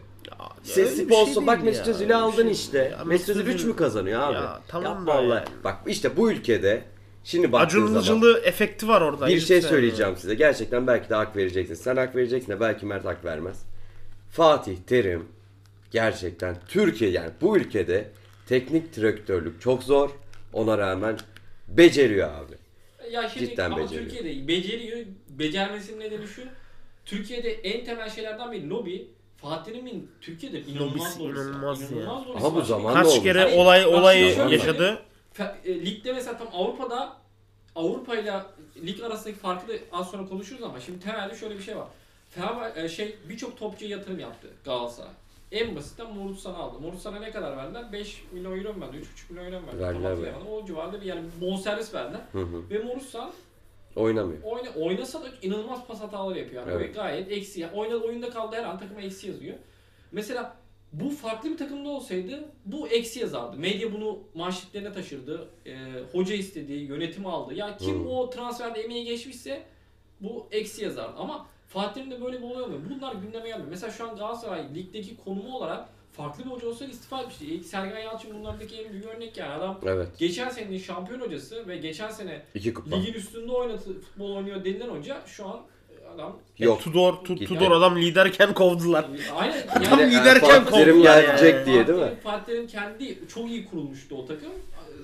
Sponsor 0.62 1.34
şey 1.34 1.46
bak 1.46 1.56
değil 1.62 1.64
Mesut 1.64 1.88
Özil'i 1.88 2.14
aldın 2.14 2.42
şey 2.42 2.52
işte. 2.52 2.78
ya. 2.98 3.04
Mesut 3.04 3.28
Özil 3.28 3.46
3 3.46 3.54
Özil- 3.60 3.66
mü 3.68 3.76
kazanıyor 3.76 4.20
abi? 4.20 4.34
Ya, 4.34 4.60
tamam 4.68 4.92
Yapma 4.92 5.06
da 5.14 5.18
Allah. 5.18 5.34
yani. 5.34 5.46
Bak 5.64 5.76
işte 5.86 6.16
bu 6.16 6.30
ülkede 6.32 6.82
şimdi 7.24 7.52
baktığın 7.52 7.66
Acun 7.66 7.86
zaman 7.86 8.00
Ilıcalı 8.02 8.40
efekti 8.44 8.88
var 8.88 9.00
orada. 9.00 9.26
bir 9.28 9.40
şey 9.40 9.62
söyleyeceğim 9.62 10.16
size. 10.16 10.34
Gerçekten 10.34 10.86
belki 10.86 11.08
de 11.10 11.14
hak 11.14 11.36
vereceksin. 11.36 11.74
Sen 11.74 11.96
hak 11.96 12.16
vereceksin 12.16 12.52
de 12.52 12.60
belki 12.60 12.86
Mert 12.86 13.04
hak 13.04 13.24
vermez. 13.24 13.62
Fatih 14.30 14.76
Terim 14.86 15.28
gerçekten 15.90 16.56
Türkiye 16.68 17.10
yani 17.10 17.30
bu 17.40 17.56
ülkede 17.56 18.10
teknik 18.48 18.96
direktörlük 18.96 19.60
çok 19.60 19.82
zor. 19.82 20.10
Ona 20.52 20.78
rağmen 20.78 21.18
beceriyor 21.68 22.28
abi. 22.28 22.54
Ya 23.12 23.28
şimdi 23.28 23.46
Cidden 23.50 23.70
ama 23.70 23.78
beceriyor. 23.78 24.10
Türkiye'de 24.10 24.48
beceriyor. 24.48 24.98
Becermesinin 25.40 26.00
nedeni 26.00 26.26
şu. 26.26 26.42
Türkiye'de 27.04 27.50
en 27.52 27.84
temel 27.84 28.10
şeylerden 28.10 28.52
biri 28.52 28.68
lobi. 28.70 29.08
Fatih 29.36 29.72
Terim'in 29.72 30.10
Türkiye'de 30.20 30.60
inanılmaz 30.62 30.92
Lobisi 31.20 31.20
lobisi. 31.20 31.38
var. 31.38 31.44
inanılmaz 31.44 31.80
ya. 31.80 31.88
İnanılmaz 32.02 32.26
lobisi 32.28 32.54
bu 32.54 32.56
var. 32.58 32.62
zaman- 32.64 32.94
Kaç 32.94 33.06
oldu? 33.06 33.22
kere 33.22 33.54
olay 33.60 33.86
olayı 33.86 34.34
şöyle 34.34 34.54
yaşadı. 34.56 35.02
Fe- 35.38 35.54
e, 35.64 35.86
ligde 35.86 36.12
mesela 36.12 36.38
tam 36.38 36.48
Avrupa'da 36.52 37.16
Avrupa 37.76 38.16
ile 38.16 38.42
lig 38.86 39.02
arasındaki 39.02 39.38
farkı 39.38 39.68
da 39.68 39.72
az 39.92 40.10
sonra 40.10 40.26
konuşuruz 40.28 40.62
ama 40.62 40.80
şimdi 40.80 41.00
temelde 41.00 41.34
şöyle 41.36 41.58
bir 41.58 41.62
şey 41.62 41.76
var. 41.76 41.86
Fenerbahçe 42.30 42.88
şey 42.88 43.16
birçok 43.28 43.56
topçuya 43.58 43.90
yatırım 43.90 44.18
yaptı 44.18 44.48
Galatasaray. 44.64 45.10
En 45.52 45.76
basitten 45.76 46.14
Morutsan'ı 46.14 46.56
aldı. 46.56 46.78
Morutsan'a 46.80 47.18
ne 47.20 47.30
kadar 47.30 47.56
verdiler? 47.56 47.92
5 47.92 48.24
milyon 48.32 48.58
euro 48.58 48.72
mu 48.74 48.80
verdi? 48.80 48.96
3,5 48.96 49.30
milyon 49.30 49.44
euro 49.52 49.60
mu 49.60 49.66
verdi? 49.66 49.78
Tam 49.78 49.88
Verdiler 49.88 50.10
hatırlayamadım. 50.10 50.46
O 50.52 50.66
civarda 50.66 51.00
bir 51.00 51.06
yani 51.06 51.20
bonservis 51.40 51.94
verdiler. 51.94 52.20
Hı 52.32 52.38
hı. 52.38 52.70
Ve 52.70 52.78
Morutsan 52.78 53.30
Oynamıyor. 53.96 54.42
oyna, 54.42 54.70
oynasa 54.70 55.22
da 55.22 55.26
inanılmaz 55.42 55.86
pas 55.86 56.00
hataları 56.00 56.38
yapıyor. 56.38 56.66
Yani 56.66 56.76
Evet. 56.76 56.94
Gayet 56.94 57.32
eksi. 57.32 57.60
Yani 57.60 57.72
oyna, 57.74 57.94
oyunda 57.94 58.30
kaldığı 58.30 58.56
her 58.56 58.64
an 58.64 58.78
takıma 58.78 59.00
eksi 59.00 59.28
yazıyor. 59.28 59.56
Mesela 60.12 60.56
bu 60.92 61.10
farklı 61.10 61.50
bir 61.50 61.56
takımda 61.56 61.88
olsaydı 61.88 62.44
bu 62.66 62.88
eksi 62.88 63.20
yazardı. 63.20 63.56
Medya 63.56 63.92
bunu 63.92 64.18
manşetlerine 64.34 64.92
taşırdı. 64.92 65.48
Ee, 65.66 65.76
hoca 66.12 66.34
istedi, 66.34 66.72
yönetim 66.72 67.26
aldı. 67.26 67.54
Ya 67.54 67.76
kim 67.76 68.04
Hı. 68.04 68.08
o 68.08 68.30
transferde 68.30 68.80
emeği 68.80 69.04
geçmişse 69.04 69.62
bu 70.20 70.46
eksi 70.50 70.84
yazardı. 70.84 71.16
Ama 71.18 71.46
Fatih'in 71.68 72.10
de 72.10 72.20
böyle 72.22 72.38
bir 72.38 72.42
olay 72.44 72.62
olmuyor. 72.62 72.80
Bunlar 72.90 73.14
gündeme 73.14 73.48
gelmiyor. 73.48 73.68
Mesela 73.70 73.92
şu 73.92 74.08
an 74.08 74.16
Galatasaray 74.16 74.74
ligdeki 74.74 75.16
konumu 75.16 75.56
olarak 75.56 75.88
farklı 76.12 76.44
bir 76.44 76.50
hoca 76.50 76.68
olsa 76.68 76.84
istifa 76.84 77.20
etmişti. 77.20 77.46
İlk 77.46 77.66
Sergen 77.66 77.98
Yalçın 78.00 78.34
bunlardaki 78.40 78.76
en 78.76 78.92
büyük 78.92 79.06
örnek 79.06 79.36
yani. 79.36 79.52
Adam 79.52 79.78
Evet. 79.86 80.08
geçen 80.18 80.48
senenin 80.50 80.78
şampiyon 80.78 81.20
hocası 81.20 81.68
ve 81.68 81.76
geçen 81.76 82.10
sene 82.10 82.42
İki 82.54 82.74
kupa. 82.74 82.96
ligin 82.96 83.12
üstünde 83.12 83.52
oynatı 83.52 84.00
futbol 84.00 84.36
oynuyor 84.36 84.64
denilen 84.64 84.88
hoca 84.88 85.22
şu 85.26 85.46
an 85.48 85.60
adam 86.14 86.38
Yok. 86.58 86.80
Tudor, 86.82 87.12
tu. 87.24 87.36
Tudor 87.36 87.70
adam 87.70 87.96
liderken 87.96 88.54
kovdular. 88.54 89.06
Aynen. 89.36 89.66
Tam 89.66 89.98
Yani, 90.00 90.10
liderken 90.10 90.40
Fatih 90.64 90.72
Terim 90.78 90.94
kovdular 90.96 91.22
gelecek 91.22 91.54
yani. 91.54 91.66
diye 91.66 91.86
değil 91.86 91.98
mi? 91.98 92.04
Fatih- 92.04 92.22
Fatih 92.22 92.44
Terim 92.46 92.66
kendi 92.66 93.28
çok 93.28 93.48
iyi 93.50 93.66
kurulmuştu 93.66 94.16
o 94.16 94.26
takım. 94.26 94.52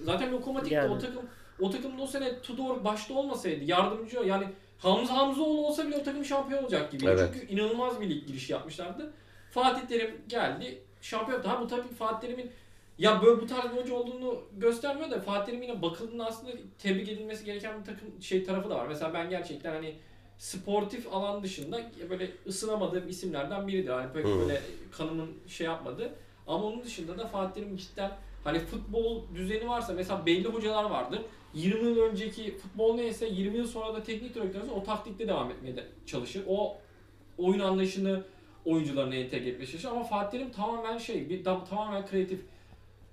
Zaten 0.05 0.33
lokomotifti 0.33 0.75
Yani. 0.75 0.93
o 0.95 0.99
takım. 0.99 1.23
O 1.61 1.71
takımda 1.71 2.03
o 2.03 2.07
sene 2.07 2.41
Tudor 2.43 2.85
başta 2.85 3.15
olmasaydı 3.15 3.65
yardımcı 3.65 4.17
yani 4.27 4.45
Hamza 4.79 5.17
Hamzaoğlu 5.17 5.67
olsa 5.67 5.87
bile 5.87 5.97
o 5.97 6.03
takım 6.03 6.25
şampiyon 6.25 6.63
olacak 6.63 6.93
gibi. 6.93 7.07
Evet. 7.07 7.31
Çünkü 7.35 7.53
inanılmaz 7.55 8.01
bir 8.01 8.11
lig 8.11 8.27
girişi 8.27 8.53
yapmışlardı. 8.53 9.13
Fatih 9.51 9.89
Terim 9.89 10.11
geldi. 10.29 10.79
Şampiyon 11.07 11.37
yaptı. 11.37 11.51
Ha 11.51 11.61
bu 11.61 11.67
tabii 11.67 11.95
Fatih 11.99 12.29
Terim'in 12.29 12.51
ya 12.99 13.23
böyle 13.23 13.41
bu 13.41 13.47
tarz 13.47 13.73
bir 13.73 13.83
hoca 13.83 13.95
olduğunu 13.95 14.43
göstermiyor 14.57 15.11
da 15.11 15.21
Fatih 15.21 15.53
yine 15.53 15.83
bakıldığında 15.83 16.27
aslında 16.27 16.53
tebrik 16.79 17.09
edilmesi 17.09 17.45
gereken 17.45 17.81
bir 17.81 17.85
takım 17.85 18.23
şey 18.23 18.45
tarafı 18.45 18.71
da 18.71 18.77
var. 18.77 18.87
Mesela 18.87 19.15
ben 19.15 19.31
gerçekten 19.31 19.73
hani 19.73 19.95
sportif 20.39 21.13
alan 21.13 21.43
dışında 21.43 21.81
böyle 22.11 22.31
ısınamadığım 22.47 23.09
isimlerden 23.09 23.69
biridir. 23.69 23.91
Hani 23.91 24.13
pek 24.13 24.25
Hı. 24.25 24.29
böyle 24.41 24.63
kanımın 24.93 25.31
şey 25.49 25.67
yapmadı. 25.67 26.13
Ama 26.47 26.65
onun 26.65 26.83
dışında 26.83 27.19
da 27.19 27.27
Fatih 27.27 27.55
Terim 27.55 27.77
cidden 27.77 28.13
hani 28.45 28.59
futbol 28.59 29.23
düzeni 29.35 29.69
varsa 29.69 29.93
mesela 29.93 30.27
belli 30.27 30.49
hocalar 30.49 30.85
vardır. 30.91 31.21
20 31.55 31.89
yıl 31.89 31.99
önceki 31.99 32.59
futbol 32.59 32.95
neyse 32.95 33.27
20 33.27 33.57
yıl 33.57 33.67
sonra 33.67 33.95
da 33.95 34.03
teknik 34.03 34.35
direktör 34.35 34.63
ise 34.63 34.73
o 34.73 34.85
taktikte 34.85 35.29
devam 35.29 35.51
etmeye 35.51 35.77
de 35.77 35.85
çalışır. 36.07 36.45
O 36.49 36.77
oyun 37.39 37.61
anlayışını 37.61 38.23
oyuncularına 38.67 39.15
entegre 39.15 39.49
etmeye 39.49 39.67
çalışır. 39.67 39.89
Ama 39.89 40.05
Fatih 40.05 40.39
Terim 40.39 40.53
tamamen 40.53 40.99
şey, 40.99 41.29
bir 41.29 41.45
tamamen 41.45 42.07
kreatif. 42.07 42.41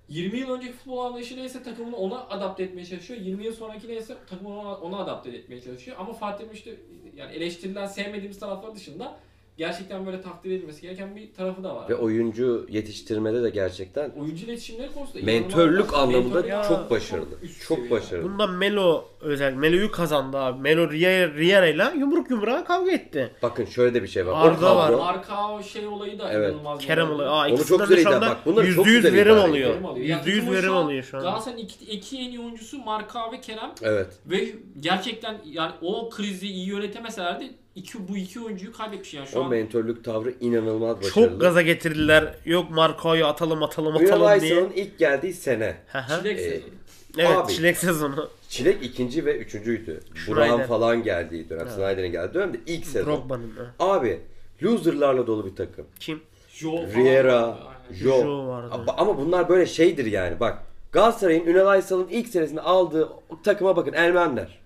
20 0.08 0.38
yıl 0.38 0.50
önceki 0.50 0.72
futbol 0.72 0.98
anlayışı 0.98 1.36
neyse 1.36 1.62
takımını 1.62 1.96
ona 1.96 2.20
adapte 2.20 2.62
etmeye 2.62 2.84
çalışıyor. 2.84 3.20
20 3.20 3.44
yıl 3.44 3.52
sonraki 3.52 3.88
neyse 3.88 4.16
takımını 4.30 4.60
ona, 4.60 4.76
ona 4.76 4.98
adapte 4.98 5.30
etmeye 5.30 5.60
çalışıyor. 5.60 5.96
Ama 6.00 6.12
Fatih 6.12 6.38
Terim 6.38 6.52
işte 6.54 6.76
yani 7.16 7.32
eleştirilen 7.32 7.86
sevmediğimiz 7.86 8.40
taraflar 8.40 8.74
dışında 8.74 9.18
gerçekten 9.58 10.06
böyle 10.06 10.22
takdir 10.22 10.50
edilmesi 10.50 10.82
gereken 10.82 11.16
bir 11.16 11.32
tarafı 11.34 11.64
da 11.64 11.76
var. 11.76 11.88
Ve 11.88 11.94
oyuncu 11.94 12.66
yetiştirmede 12.70 13.42
de 13.42 13.50
gerçekten 13.50 14.10
Oyuncu 14.10 14.44
iletişimleri 14.46 14.92
konusunda 14.92 15.26
mentörlük 15.26 15.94
anlamında 15.94 16.40
mentör- 16.40 16.48
Ya, 16.48 16.62
çok 16.68 16.90
başarılı. 16.90 17.26
Çok 17.68 17.76
seviye. 17.78 17.90
başarılı. 17.90 18.24
Bunda 18.32 18.46
Melo 18.46 19.04
özel. 19.20 19.54
Melo'yu 19.54 19.90
kazandı 19.90 20.36
abi. 20.38 20.60
Melo 20.60 20.82
Riera- 20.92 21.34
Riera'yla 21.34 21.90
yumruk 21.90 22.30
yumruğa 22.30 22.64
kavga 22.64 22.90
etti. 22.92 23.30
Bakın 23.42 23.64
şöyle 23.64 23.94
de 23.94 24.02
bir 24.02 24.08
şey 24.08 24.26
var. 24.26 24.46
Arda 24.48 24.74
o 24.74 24.76
var. 24.76 25.14
Arka 25.14 25.52
o 25.52 25.62
şey 25.62 25.86
olayı 25.86 26.18
da 26.18 26.32
Evet. 26.32 26.50
inanılmaz. 26.52 26.78
Kerem 26.80 27.06
olay. 27.06 27.14
oluyor. 27.14 27.30
Aa, 27.30 27.54
Onu 27.54 27.64
çok 27.64 27.88
güzel 27.88 28.06
anda 28.14 28.20
bak 28.30 28.46
bunları 28.46 28.74
çok 28.74 28.86
%100 28.86 28.96
güzel 29.02 29.12
verim 29.14 29.32
idare 29.36 29.48
alıyor. 29.48 29.70
Verim 29.70 29.86
alıyor. 29.86 30.06
Ya 30.06 30.16
%100 30.24 30.34
takımın 30.40 30.56
verim 30.56 30.72
alıyor 30.76 31.02
şu 31.02 31.16
an. 31.16 31.22
Galatasaray'ın 31.22 31.64
iki, 31.64 31.84
iki 31.84 32.18
en 32.18 32.28
iyi 32.28 32.40
oyuncusu 32.40 32.78
Marka 32.78 33.32
ve 33.32 33.40
Kerem 33.40 33.70
Evet. 33.82 34.06
ve 34.26 34.44
gerçekten 34.80 35.36
yani 35.44 35.72
o 35.82 36.10
krizi 36.10 36.46
iyi 36.48 36.66
yönetemeselerdi 36.68 37.50
iki, 37.76 38.08
bu 38.08 38.16
iki 38.16 38.40
oyuncuyu 38.40 38.72
kaybetmiş 38.72 39.14
yani 39.14 39.26
şu 39.26 39.38
O 39.38 39.42
an. 39.42 39.50
mentörlük 39.50 40.04
tavrı 40.04 40.34
inanılmaz 40.40 40.96
başarılı. 41.02 41.30
Çok 41.30 41.40
gaza 41.40 41.62
getirdiler. 41.62 42.34
Yok 42.44 42.70
Marco'yu 42.70 43.26
atalım 43.26 43.62
atalım 43.62 43.96
atalım 43.96 44.40
diye. 44.40 44.68
İlk 44.76 44.98
geldiği 44.98 45.32
sene. 45.32 45.76
Hı 45.92 45.98
hı. 45.98 46.18
Çilek 46.22 46.38
Ee, 46.38 46.42
sezonu. 46.42 46.70
evet 47.18 47.36
Abi. 47.36 47.52
çilek 47.52 47.76
sezonu. 47.76 48.30
Çilek 48.48 48.82
ikinci 48.82 49.24
ve 49.26 49.36
üçüncüydü. 49.38 50.00
Burak'ın 50.28 50.62
falan 50.62 51.02
geldiği 51.02 51.48
dönem. 51.48 51.68
Snyder'in 51.68 52.12
geldiği 52.12 52.34
dönemde 52.34 52.58
ilk 52.66 52.86
sezon. 52.86 53.06
Drogba'nın. 53.12 53.52
Abi 53.78 54.20
loserlarla 54.62 55.26
dolu 55.26 55.46
bir 55.46 55.56
takım. 55.56 55.86
Kim? 56.00 56.20
Joe 56.52 56.86
falan 56.86 57.04
Riera. 57.04 57.58
Jo. 57.90 58.22
Jo 58.22 58.46
vardı. 58.48 58.70
Ama- 58.96 59.18
bunlar 59.18 59.48
böyle 59.48 59.66
şeydir 59.66 60.06
yani. 60.06 60.40
Bak 60.40 60.58
Galatasaray'ın 60.92 61.46
Ünal 61.46 61.66
Aysal'ın 61.66 62.08
ilk 62.08 62.28
senesinde 62.28 62.60
aldığı 62.60 63.08
takıma 63.44 63.76
bakın 63.76 63.92
Elmander. 63.92 64.58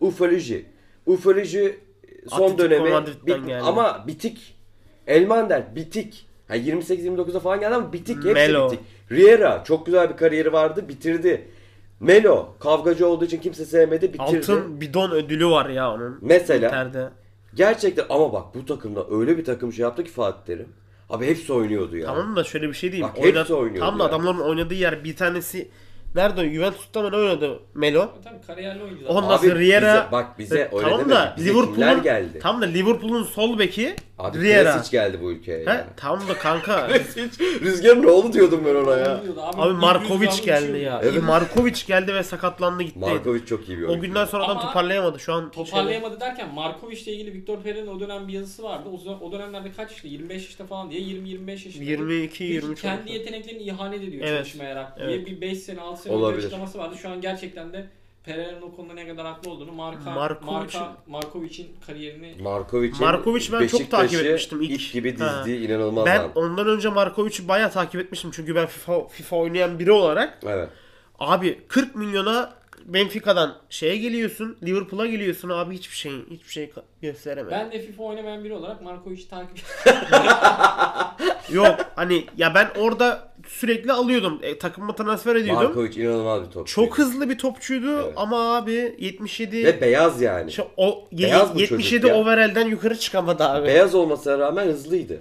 Ufoloji. 0.00 0.66
Ufoloji 1.06 1.78
son 2.28 2.58
dönemi 2.58 2.90
bit- 3.26 3.26
geldi. 3.26 3.56
ama 3.64 4.04
bitik. 4.06 4.54
Elmander 5.06 5.76
bitik. 5.76 6.26
Ha 6.48 6.56
28-29'a 6.56 7.40
falan 7.40 7.60
geldi 7.60 7.74
ama 7.74 7.92
bitik. 7.92 8.16
Hepsi 8.16 8.32
Melo. 8.32 8.66
bitik. 8.70 8.80
Riera 9.12 9.64
çok 9.64 9.86
güzel 9.86 10.10
bir 10.10 10.16
kariyeri 10.16 10.52
vardı 10.52 10.84
bitirdi. 10.88 11.48
Melo 12.00 12.48
kavgacı 12.60 13.08
olduğu 13.08 13.24
için 13.24 13.38
kimse 13.40 13.64
sevmedi 13.64 14.02
bitirdi. 14.12 14.22
Altın 14.38 14.80
bidon 14.80 15.10
ödülü 15.10 15.46
var 15.46 15.68
ya 15.70 15.92
onun. 15.94 16.18
Mesela 16.22 16.68
Inter'de. 16.68 17.08
gerçekten 17.54 18.04
ama 18.08 18.32
bak 18.32 18.54
bu 18.54 18.66
takımda 18.66 19.06
öyle 19.10 19.38
bir 19.38 19.44
takım 19.44 19.72
şey 19.72 19.82
yaptı 19.82 20.04
ki 20.04 20.10
Fatih 20.10 20.46
Terim. 20.46 20.68
Abi 21.10 21.26
hepsi 21.26 21.52
oynuyordu 21.52 21.96
ya. 21.96 22.06
Tamam 22.06 22.36
da 22.36 22.44
şöyle 22.44 22.68
bir 22.68 22.72
şey 22.74 22.92
değil. 22.92 23.02
Bak 23.02 23.18
hepsi 23.18 23.54
oynuyordu 23.54 23.78
Tam 23.90 23.98
da 23.98 24.02
yani. 24.02 24.10
adamların 24.14 24.38
oynadığı 24.38 24.74
yer 24.74 25.04
bir 25.04 25.16
tanesi 25.16 25.68
Nerede? 26.14 26.50
Juventus'ta 26.50 27.02
mı 27.02 27.12
ne 27.12 27.16
oynadı 27.16 27.60
Melo? 27.74 28.08
Tabii 28.24 28.40
kariyerli 28.46 28.82
oyuncu. 28.82 29.06
Ondan 29.06 29.28
Abi 29.38 29.46
sonra 29.46 29.58
Riera. 29.58 29.94
bize- 29.94 30.12
bak 30.12 30.38
bize 30.38 30.54
öyle 30.72 30.82
tamam 30.82 31.00
deme. 31.00 31.10
da 31.10 31.34
Bize 31.36 31.50
kimler 31.52 31.66
Liverpool'un 31.66 32.02
geldi? 32.02 32.38
Tam 32.38 32.62
da 32.62 32.66
Liverpool'un 32.66 33.22
sol 33.22 33.58
beki 33.58 33.94
Abi 34.18 34.40
Riera. 34.40 34.72
Kresic 34.76 34.90
geldi 34.90 35.18
bu 35.22 35.30
ülkeye 35.32 35.58
He, 35.66 35.70
yani. 35.70 35.80
tamam 35.96 36.28
da 36.28 36.34
kanka. 36.34 36.88
Rüzgarın 37.60 38.04
oğlu 38.04 38.32
diyordum 38.32 38.60
ben 38.66 38.74
ona 38.74 38.96
ya. 38.98 39.20
Abi 39.56 39.72
Markovic 39.72 40.42
geldi 40.44 40.78
ya. 40.78 41.00
Evet. 41.04 41.22
Markovic 41.22 41.74
geldi 41.86 42.14
ve 42.14 42.22
sakatlandı 42.22 42.82
gitti. 42.82 42.98
Markovic 42.98 43.46
çok 43.46 43.68
iyi 43.68 43.78
bir 43.78 43.82
O 43.82 43.88
oyuncu. 43.88 44.06
günden 44.06 44.24
sonra 44.24 44.44
adam 44.44 44.56
Ama 44.58 44.66
toparlayamadı. 44.68 45.20
Şu 45.20 45.32
an 45.32 45.50
Toparlayamadı 45.50 46.20
derken 46.20 46.54
Markovic'le 46.54 47.06
ilgili 47.08 47.32
Viktor 47.34 47.58
Pereira'nın 47.62 47.96
o 47.96 48.00
dönem 48.00 48.28
bir 48.28 48.32
yazısı 48.32 48.62
vardı. 48.62 48.88
O, 48.94 48.96
zaman- 48.98 49.22
o 49.22 49.32
dönemlerde 49.32 49.68
kaç 49.76 49.92
işte 49.92 50.08
25 50.08 50.42
yaşında 50.42 50.66
falan 50.66 50.90
diye 50.90 51.00
20-25 51.00 51.66
yaşında. 51.66 51.84
22 51.84 52.18
Diyor 52.18 52.30
ki 52.30 52.44
23 52.44 52.82
kendi 52.82 53.12
yeteneklerini 53.12 53.62
ihanet 53.62 54.02
ediyor 54.02 54.22
Evet. 54.26 54.38
çalışmayarak 54.38 54.96
diye 54.98 55.08
Evet. 55.08 55.26
bir 55.26 55.40
5 55.40 55.58
sene 55.58 55.80
6 55.80 56.07
sene 56.08 56.16
Olabilir. 56.16 56.36
önce 56.36 56.46
açıklaması 56.46 56.78
vardı. 56.78 56.96
Şu 57.02 57.08
an 57.08 57.20
gerçekten 57.20 57.72
de 57.72 57.86
Pereira'nın 58.24 58.62
o 58.62 58.76
konuda 58.76 58.94
ne 58.94 59.08
kadar 59.08 59.26
haklı 59.26 59.50
olduğunu 59.50 59.72
Marka, 59.72 60.10
Markovic'in- 60.10 60.46
Marka, 60.52 60.96
Markovic'in 61.06 61.68
kariyerini 61.86 62.34
Markovic'in 62.42 63.00
Markovic 63.04 63.40
ben 63.52 63.66
çok 63.66 63.80
Beşiktaş'ı 63.80 63.90
takip 64.12 64.26
etmiştim 64.26 64.62
ilk. 64.62 64.82
ip 64.86 64.92
gibi 64.92 65.18
Ha. 65.18 65.38
dizdiği 65.38 65.68
inanılmaz 65.68 66.06
Ben 66.06 66.18
lan. 66.22 66.30
ondan 66.34 66.66
önce 66.68 66.88
Markovic'i 66.88 67.48
bayağı 67.48 67.70
takip 67.70 68.00
etmiştim. 68.00 68.30
Çünkü 68.34 68.54
ben 68.54 68.66
FIFA, 68.66 69.08
FIFA 69.08 69.36
oynayan 69.36 69.78
biri 69.78 69.92
olarak 69.92 70.38
Evet. 70.46 70.68
abi 71.18 71.58
40 71.68 71.94
milyona 71.94 72.58
Benfica'dan 72.84 73.56
şeye 73.70 73.96
geliyorsun, 73.96 74.56
Liverpool'a 74.62 75.06
geliyorsun 75.06 75.48
abi 75.48 75.74
hiçbir 75.74 75.96
şey 75.96 76.12
hiçbir 76.30 76.50
şey 76.52 76.64
ka- 76.64 76.82
gösteremedi. 77.02 77.50
ben 77.54 77.72
de 77.72 77.82
FIFA 77.82 78.02
oynamayan 78.02 78.44
biri 78.44 78.54
olarak 78.54 78.82
Markovic'i 78.82 79.28
takip 79.28 79.58
Yok 81.52 81.76
hani 81.96 82.24
ya 82.36 82.54
ben 82.54 82.68
orada 82.78 83.28
sürekli 83.48 83.92
alıyordum. 83.92 84.38
E, 84.42 84.58
takıma 84.58 84.94
transfer 84.96 85.36
ediyordum. 85.36 85.64
Markovic 85.64 86.02
inanılmaz 86.02 86.42
bir 86.46 86.50
topçu. 86.50 86.74
Çok 86.74 86.98
hızlı 86.98 87.30
bir 87.30 87.38
topçuydu 87.38 87.94
Evet. 88.04 88.12
ama 88.16 88.56
abi 88.56 88.94
77 88.98 89.64
Ve 89.64 89.80
beyaz 89.80 90.22
yani. 90.22 90.52
Şu- 90.52 90.64
o 90.76 91.04
Beyaz 91.12 91.54
bu 91.54 91.60
77 91.60 92.00
çocuk 92.02 92.08
ya. 92.16 92.16
overall'den 92.22 92.66
yukarı 92.68 92.98
çıkamadı 92.98 93.44
abi. 93.44 93.66
Beyaz 93.66 93.94
olmasına 93.94 94.38
rağmen 94.38 94.66
hızlıydı. 94.66 95.20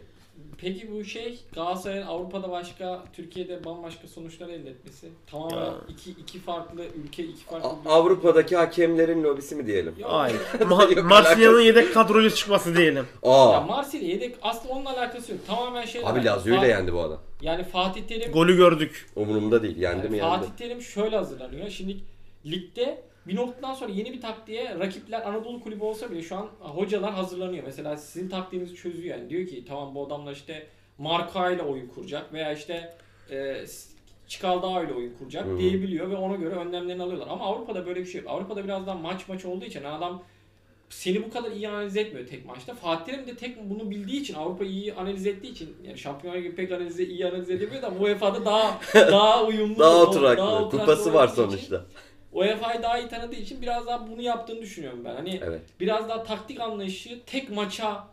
Peki 0.61 0.91
bu 0.91 1.03
şey 1.03 1.39
Galatasaray'ın 1.55 2.05
Avrupa'da 2.05 2.51
başka, 2.51 3.03
Türkiye'de 3.13 3.65
bambaşka 3.65 4.07
sonuçlar 4.07 4.47
elde 4.49 4.69
etmesi. 4.69 5.07
Tamamen 5.31 5.57
Ya. 5.65 5.73
iki, 5.89 6.11
iki 6.11 6.39
farklı 6.39 6.81
ülke, 7.05 7.23
iki 7.23 7.43
farklı... 7.43 7.69
A- 7.69 7.93
Avrupa'daki 7.93 8.55
hakemlerin 8.55 9.23
lobisi 9.23 9.55
mi 9.55 9.67
diyelim? 9.67 9.95
Yok. 9.99 10.09
Hayır. 10.11 10.35
Yok, 10.59 10.71
Ma- 10.71 11.01
Marsilya'nın 11.01 11.61
yedek 11.61 11.93
kadroyla 11.93 12.29
çıkması 12.29 12.75
diyelim. 12.77 13.05
Ya 13.23 13.31
Aa. 13.31 13.61
Marsilya 13.61 14.07
yedek 14.07 14.35
aslında 14.41 14.73
onunla 14.73 14.89
alakası 14.97 15.31
yok. 15.31 15.41
Tamamen 15.47 15.85
şey. 15.85 16.01
Abi 16.05 16.25
Lazio'yu 16.25 16.61
da 16.61 16.65
yendi 16.65 16.93
bu 16.93 17.01
adam. 17.01 17.19
Yani 17.41 17.63
Fatih 17.63 18.01
Terim 18.07 18.31
Golü 18.31 18.55
gördük. 18.55 19.09
Umurumda 19.15 19.63
değil. 19.63 19.77
Yendi 19.77 20.09
mi 20.09 20.17
yendi. 20.17 20.29
Fatih 20.29 20.49
Terim 20.57 20.81
şöyle 20.81 21.17
hazırlanıyor. 21.17 21.69
Şimdi 21.69 21.97
ligde 22.45 23.01
bir 23.27 23.35
noktadan 23.35 23.73
sonra 23.73 23.91
yeni 23.91 24.13
bir 24.13 24.21
taktiğe 24.21 24.79
rakipler 24.79 25.21
Anadolu 25.27 25.61
kulübü 25.61 25.83
olsa 25.83 26.11
bile 26.11 26.21
şu 26.21 26.35
an 26.35 26.47
hocalar 26.59 27.13
hazırlanıyor. 27.13 27.63
Mesela 27.63 27.97
sizin 27.97 28.29
taktiğinizi 28.29 28.75
çözüyor 28.75 29.17
yani. 29.17 29.29
Diyor 29.29 29.47
ki 29.47 29.65
tamam 29.67 29.95
bu 29.95 30.05
adamlar 30.07 30.31
işte 30.31 30.67
marka 30.97 31.51
ile 31.51 31.61
oyun 31.61 31.87
kuracak 31.87 32.33
veya 32.33 32.53
işte 32.53 32.93
e, 33.31 33.65
Çikaldağ 34.27 34.83
ile 34.83 34.93
oyun 34.93 35.13
kuracak 35.19 35.45
Hı 35.45 35.51
hı. 35.51 35.57
diyebiliyor 35.57 36.09
ve 36.09 36.15
ona 36.15 36.35
göre 36.35 36.55
önlemlerini 36.55 37.03
alıyorlar. 37.03 37.27
Ama 37.29 37.45
Avrupa'da 37.45 37.85
böyle 37.85 37.99
bir 37.99 38.05
şey 38.05 38.21
yok. 38.21 38.29
Avrupa'da 38.29 38.63
biraz 38.63 38.87
daha 38.87 38.95
maç 38.95 39.27
maç 39.27 39.45
olduğu 39.45 39.65
için 39.65 39.83
adam 39.83 40.23
seni 40.89 41.23
bu 41.25 41.29
kadar 41.29 41.51
iyi 41.51 41.69
analiz 41.69 41.97
etmiyor 41.97 42.27
tek 42.27 42.45
maçta. 42.45 42.73
Fatih 42.73 43.13
Terim 43.13 43.27
de 43.27 43.35
tek 43.35 43.69
bunu 43.69 43.91
bildiği 43.91 44.21
için 44.21 44.33
Avrupa 44.33 44.65
iyi 44.65 44.93
analiz 44.93 45.27
ettiği 45.27 45.51
için 45.51 45.77
yani 45.83 45.97
şampiyonlar 45.97 46.39
gibi 46.39 46.55
pek 46.55 46.71
analize 46.71 47.03
iyi 47.03 47.27
analiz 47.27 47.49
edemiyor 47.49 47.81
da 47.81 47.91
UEFA'da 47.99 48.45
daha 48.45 48.79
daha 48.93 49.45
uyumlu 49.45 49.79
Daha 49.79 49.93
daha 49.93 50.03
oturaklı. 50.03 50.43
oturaklı 50.43 50.79
Kupası 50.79 51.13
var 51.13 51.23
olduğu 51.27 51.33
için 51.33 51.43
sonuçta. 51.43 51.85
UEFA'yı 52.37 52.81
daha 52.83 52.99
iyi 52.99 53.07
tanıdığı 53.07 53.35
için 53.35 53.61
biraz 53.61 53.87
daha 53.87 54.07
bunu 54.07 54.21
yaptığını 54.21 54.61
düşünüyorum 54.61 54.99
ben. 55.05 55.15
Hani 55.15 55.39
Evet. 55.45 55.61
biraz 55.79 56.09
daha 56.09 56.23
taktik 56.23 56.59
anlayışı 56.59 57.19
tek 57.25 57.49
maça 57.49 58.07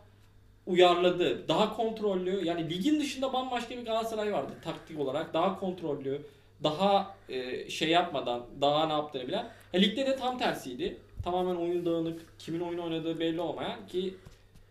uyarladı. 0.65 1.47
Daha 1.47 1.75
kontrollü. 1.75 2.45
Yani 2.45 2.69
ligin 2.69 2.99
dışında 2.99 3.33
bambaşka 3.33 3.77
bir 3.77 3.85
Galatasaray 3.85 4.33
vardı 4.33 4.51
taktik 4.63 4.99
olarak. 4.99 5.33
Daha 5.33 5.59
kontrollü. 5.59 6.21
Daha 6.63 7.15
e, 7.29 7.69
şey 7.69 7.89
yapmadan 7.89 8.45
daha 8.61 8.87
ne 8.87 8.93
yaptığını 8.93 9.27
bilen. 9.27 9.43
Ha, 9.71 9.77
ligde 9.77 10.05
de 10.05 10.15
tam 10.15 10.37
tersiydi. 10.37 10.97
Tamamen 11.23 11.55
oyun 11.55 11.85
dağınık. 11.85 12.21
Kimin 12.39 12.59
oyun 12.59 12.79
oynadığı 12.79 13.19
belli 13.19 13.41
olmayan 13.41 13.87
ki 13.87 14.15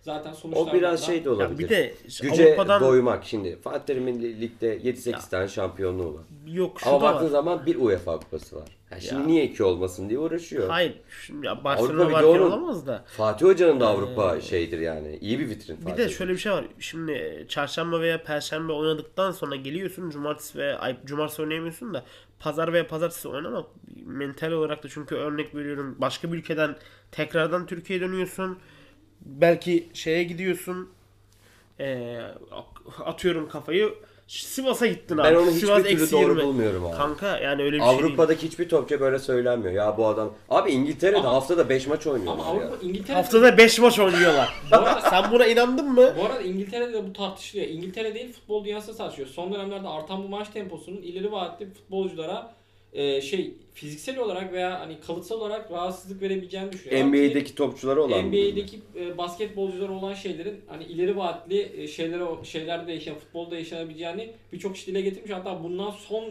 zaten 0.01 0.33
sonuçlar 0.33 0.63
O 0.63 0.73
biraz 0.73 1.07
şey 1.07 1.25
de 1.25 1.29
Ya 1.29 1.35
olabilir. 1.35 1.59
bir 1.59 1.69
de 1.69 1.95
Güce 2.23 2.47
Avrupa'dan 2.49 2.81
doymak. 2.83 3.25
Şimdi 3.25 3.57
Fatih 3.57 3.87
Terim'in 3.87 4.23
li- 4.23 4.41
ligde 4.41 4.77
7-8 4.79 5.31
tane 5.31 5.49
şampiyonluğu 5.49 6.15
var. 6.15 6.23
yok 6.47 6.81
şu 6.81 6.91
Ama 6.91 7.01
da 7.01 7.03
baktığın 7.03 7.25
var. 7.27 7.31
zaman 7.31 7.67
bir 7.67 7.77
UEFA 7.77 8.19
kupası 8.21 8.57
var. 8.57 8.69
Ha 8.95 9.01
şimdi 9.01 9.21
Ya. 9.23 9.27
niye 9.27 9.45
iki 9.45 9.65
olmasın 9.65 10.09
diye 10.09 10.19
uğraşıyor. 10.19 10.69
Hayır. 10.69 10.95
Şimdi 11.27 11.47
ya 11.47 11.65
Barcelona 11.65 12.05
bir 12.05 12.09
de 12.09 12.13
varken 12.13 12.29
onun- 12.29 12.41
olamaz 12.41 12.87
da. 12.87 13.05
Fatih 13.07 13.47
Hoca'nın 13.47 13.81
da 13.81 13.87
Avrupa 13.89 14.41
şeydir 14.41 14.79
yani. 14.79 15.17
İyi 15.21 15.39
bir 15.39 15.49
vitrin 15.49 15.77
Bir 15.77 15.83
Fatih 15.83 15.97
de 15.99 16.05
Hoca. 16.05 16.15
şöyle 16.15 16.33
bir 16.33 16.39
şey 16.39 16.53
var. 16.53 16.65
Şimdi 16.79 17.45
çarşamba 17.49 18.01
veya 18.01 18.23
perşembe 18.23 18.73
oynadıktan 18.73 19.31
sonra 19.31 19.57
geliyorsun. 19.57 20.11
Cumartesi 20.11 20.59
ve 20.59 20.79
ay 20.79 20.97
cumartesi 21.05 21.43
oynayamıyorsun 21.43 21.95
da 21.95 22.05
pazar 22.39 22.73
veya 22.73 22.87
pazartesi 22.87 23.29
oynamak 23.29 23.67
mental 24.07 24.53
olarak 24.53 24.85
da 24.85 24.89
çünkü 24.89 25.15
örnek 25.15 25.55
veriyorum 25.55 25.97
başka 25.99 26.33
bir 26.33 26.39
ülkeden 26.39 26.77
tekrardan 27.13 27.67
Türkiye'ye 27.67 28.05
dönüyorsun. 28.07 28.59
Belki 29.21 29.89
şeye 29.95 30.25
gidiyorsun. 30.25 30.89
Ee, 31.81 32.21
atıyorum 33.05 33.49
kafayı. 33.49 33.95
Sivas'a 34.27 34.87
gittin 34.87 35.19
abi. 35.19 35.25
Ben 35.25 35.35
onu 35.35 35.47
hiçbir 35.47 35.61
Sivas 35.61 35.83
türlü 35.83 35.89
eksi 36.03 36.13
doğru 36.13 36.31
20. 36.31 36.43
bulmuyorum 36.43 36.87
abi. 36.87 36.97
Kanka 36.97 37.39
yani 37.39 37.63
öyle 37.63 37.77
bir 37.77 37.83
şey 37.83 37.89
değil. 37.89 38.01
Avrupa'daki 38.01 38.47
hiçbir 38.47 38.69
topçu 38.69 39.01
böyle 39.01 39.19
söylenmiyor. 39.19 39.73
Ya 39.73 39.99
bu 39.99 40.07
adam... 40.07 40.33
Abi 40.51 40.71
İngiltere'de 40.71 41.19
Ama- 41.19 41.33
haftada 41.33 41.69
5 41.69 41.87
maç 41.87 42.07
Ama 42.07 42.15
oynuyorlar 42.17 42.45
ya. 42.45 42.51
Avrupa 42.51 42.77
İngiltere 42.87 43.17
Haftada 43.17 43.59
5 43.59 43.79
maç 43.79 43.99
oynuyorlar. 43.99 44.55
bu 44.71 44.77
arada 44.77 45.01
Sen 45.11 45.33
buna 45.33 45.47
inandın 45.47 45.93
mı? 45.93 46.15
Bu 46.21 46.25
arada 46.25 46.41
İngiltere'de 46.41 46.93
de 46.93 47.09
bu 47.09 47.13
tartışılıyor. 47.13 47.69
İngiltere 47.69 48.15
değil 48.15 48.33
futbol 48.33 48.65
dünyası 48.65 48.97
tartışıyor. 48.97 49.29
Son 49.29 49.55
dönemlerde 49.55 49.89
artan 49.89 50.25
bu 50.25 50.29
maç 50.29 50.49
temposunun 50.49 50.97
ileri 51.03 51.33
vadeli 51.33 51.71
futbolculara 51.75 52.55
e, 52.95 53.21
şey 53.21 53.55
fiziksel 53.75 54.19
olarak 54.19 54.53
veya 54.53 54.81
hani 54.81 55.01
kalıtsal 55.01 55.41
olarak 55.41 55.71
rahatsızlık 55.71 56.23
verebileceğini 56.23 56.73
düşünüyor. 56.73 57.05
NBA'deki 57.07 57.55
topçuları 57.55 58.03
olan 58.03 58.27
NBA'deki 58.27 58.79
e, 58.97 59.19
basketbolculara 59.19 59.93
olan 59.93 60.15
şeylerin 60.15 60.61
hani 60.67 60.85
ileri 60.85 61.17
vadeli 61.17 61.83
e, 61.83 61.89
şeylere 61.89 62.45
şeylerde 62.45 62.93
yaşayan 62.93 63.17
futbolda 63.17 63.59
yaşanabileceğini 63.59 64.31
birçok 64.53 64.75
kişi 64.75 64.87
dile 64.87 65.01
getirmiş. 65.01 65.31
Hatta 65.31 65.65
bundan 65.65 65.91
son 65.91 66.25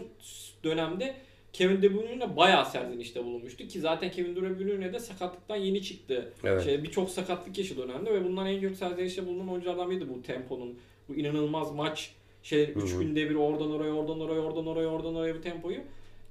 dönemde 0.64 1.16
Kevin 1.54 1.82
De 1.82 1.94
Bruyne 1.94 2.38
bayağı 2.38 2.66
serzenişte 2.66 3.26
bulunmuştu 3.26 3.68
ki 3.68 3.80
zaten 3.80 4.12
Kevin 4.12 4.36
De 4.36 4.60
Bruyne 4.60 4.94
de 4.94 5.00
sakatlıktan 5.00 5.56
yeni 5.56 5.82
çıktı. 5.82 6.34
Evet. 6.44 6.64
Şey, 6.64 6.84
birçok 6.84 7.10
sakatlık 7.10 7.58
yaşadı 7.58 7.88
dönemde 7.88 8.14
ve 8.14 8.26
bundan 8.26 8.48
en 8.48 8.62
çok 8.62 8.76
serzenişte 8.76 9.28
bulunan 9.28 9.50
oyunculardan 9.50 9.90
biriydi 9.90 10.10
bu 10.10 10.22
temponun. 10.22 10.80
Bu 11.10 11.16
inanılmaz 11.16 11.72
maç 11.72 12.12
şey 12.44 12.64
3 12.64 12.76
Hı 12.76 12.80
hı. 12.80 13.04
günde 13.04 13.30
bir 13.30 13.36
oradan 13.36 13.72
oraya 13.72 13.94
oradan 13.94 14.20
oraya 14.20 14.40
oradan 14.42 14.68
oraya 14.68 14.88
oradan 14.88 15.16
oraya 15.16 15.36
bu 15.36 15.42
tempoyu. 15.42 15.78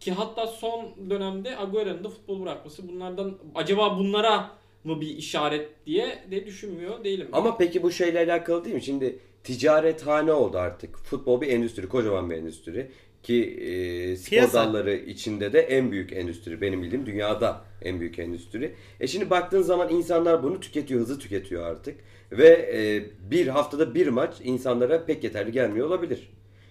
Ki 0.03 0.13
hatta 0.13 0.47
son 0.47 1.11
dönemde 1.11 1.59
Agüero'nun 1.59 2.05
da 2.05 2.09
futbol 2.09 2.43
bırakması 2.43 2.89
bunlardan 2.89 3.39
acaba 3.55 3.99
bunlara 3.99 4.51
mı 4.85 5.01
bir 5.01 5.17
işaret 5.17 5.69
diye 5.87 6.19
de 6.31 6.47
düşünmüyor 6.47 7.05
değilim. 7.05 7.29
Ama 7.33 7.57
peki 7.57 7.83
bu 7.83 7.91
şeyle 7.91 8.19
alakalı 8.19 8.65
değil 8.65 8.75
mi? 8.75 8.83
Şimdi 8.83 9.19
ticarethane 9.45 10.33
oldu 10.33 10.59
artık. 10.59 10.99
Futbol 10.99 11.41
bir 11.41 11.49
endüstri, 11.49 11.89
kocaman 11.89 12.31
bir 12.31 12.37
endüstri. 12.37 12.91
Ki 13.23 13.45
e, 13.45 14.17
spor 14.17 14.31
Piyasa. 14.31 14.67
dalları 14.67 14.95
içinde 14.95 15.53
de 15.53 15.61
en 15.61 15.93
büyük 15.93 16.13
endüstri 16.13 16.61
benim 16.61 16.83
bildiğim 16.83 17.07
dünyada 17.07 17.65
en 17.83 18.01
büyük 18.01 18.19
endüstri. 18.19 18.75
E 19.01 19.07
şimdi 19.07 19.31
baktığın 19.31 19.63
zaman 19.63 19.91
insanlar 19.91 20.43
bunu 20.43 20.61
tüketiyor, 20.61 21.01
hızlı 21.01 21.19
tüketiyor 21.19 21.67
artık. 21.67 22.01
Ve 22.33 22.49
e, 22.49 23.05
bir 23.31 23.47
haftada 23.47 23.95
bir 23.95 24.07
maç 24.07 24.35
insanlara 24.45 25.05
pek 25.05 25.25
yeterli 25.25 25.53
gelmiyor 25.53 25.87
olabilir. 25.87 26.29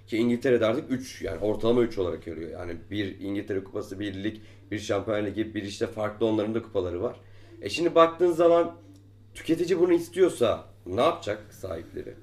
Ki 0.07 0.17
İngiltere'de 0.17 0.65
artık 0.65 0.91
3 0.91 1.21
yani 1.21 1.39
ortalama 1.39 1.81
3 1.81 1.97
olarak 1.97 2.25
görüyor. 2.25 2.51
Yani 2.51 2.75
bir 2.91 3.19
İngiltere 3.19 3.63
kupası, 3.63 3.99
bir 3.99 4.23
lig, 4.23 4.37
bir 4.71 4.79
şampiyon 4.79 5.25
ligi, 5.25 5.55
bir 5.55 5.63
işte 5.63 5.87
farklı 5.87 6.25
onların 6.25 6.55
da 6.55 6.61
kupaları 6.61 7.01
var. 7.01 7.15
E 7.61 7.69
şimdi 7.69 7.95
baktığın 7.95 8.31
zaman 8.31 8.75
tüketici 9.33 9.79
bunu 9.79 9.93
istiyorsa 9.93 10.65
ne 10.85 11.01
yapacak 11.01 11.53
sahipleri? 11.53 12.13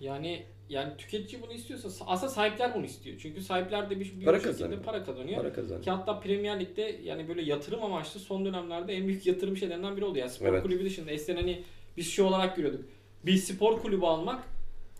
Yani 0.00 0.42
yani 0.68 0.96
tüketici 0.98 1.42
bunu 1.42 1.52
istiyorsa 1.52 2.04
aslında 2.06 2.32
sahipler 2.32 2.74
bunu 2.74 2.84
istiyor. 2.84 3.18
Çünkü 3.22 3.40
sahipler 3.42 3.90
de 3.90 4.00
bir, 4.00 4.20
bir 4.20 4.24
Para 4.24 4.36
şekilde 4.36 4.52
kazanıyor. 4.52 4.82
para 4.82 5.04
kazanıyor. 5.04 5.36
Para 5.42 5.52
kazanıyor. 5.52 5.82
Ki 5.84 5.90
hatta 5.90 6.20
Premier 6.20 6.60
Lig'de 6.60 7.00
yani 7.04 7.28
böyle 7.28 7.42
yatırım 7.42 7.82
amaçlı 7.82 8.20
son 8.20 8.44
dönemlerde 8.44 8.92
en 8.94 9.08
büyük 9.08 9.26
yatırım 9.26 9.56
şeylerinden 9.56 9.96
biri 9.96 10.04
oldu. 10.04 10.18
Yani 10.18 10.30
spor 10.30 10.46
Evet. 10.46 10.62
kulübü 10.62 10.84
dışında 10.84 11.10
eskiden 11.10 11.36
hani 11.36 11.62
biz 11.96 12.10
şey 12.12 12.24
olarak 12.24 12.56
görüyorduk. 12.56 12.84
Bir 13.26 13.36
spor 13.36 13.78
kulübü 13.82 14.04
almak 14.04 14.44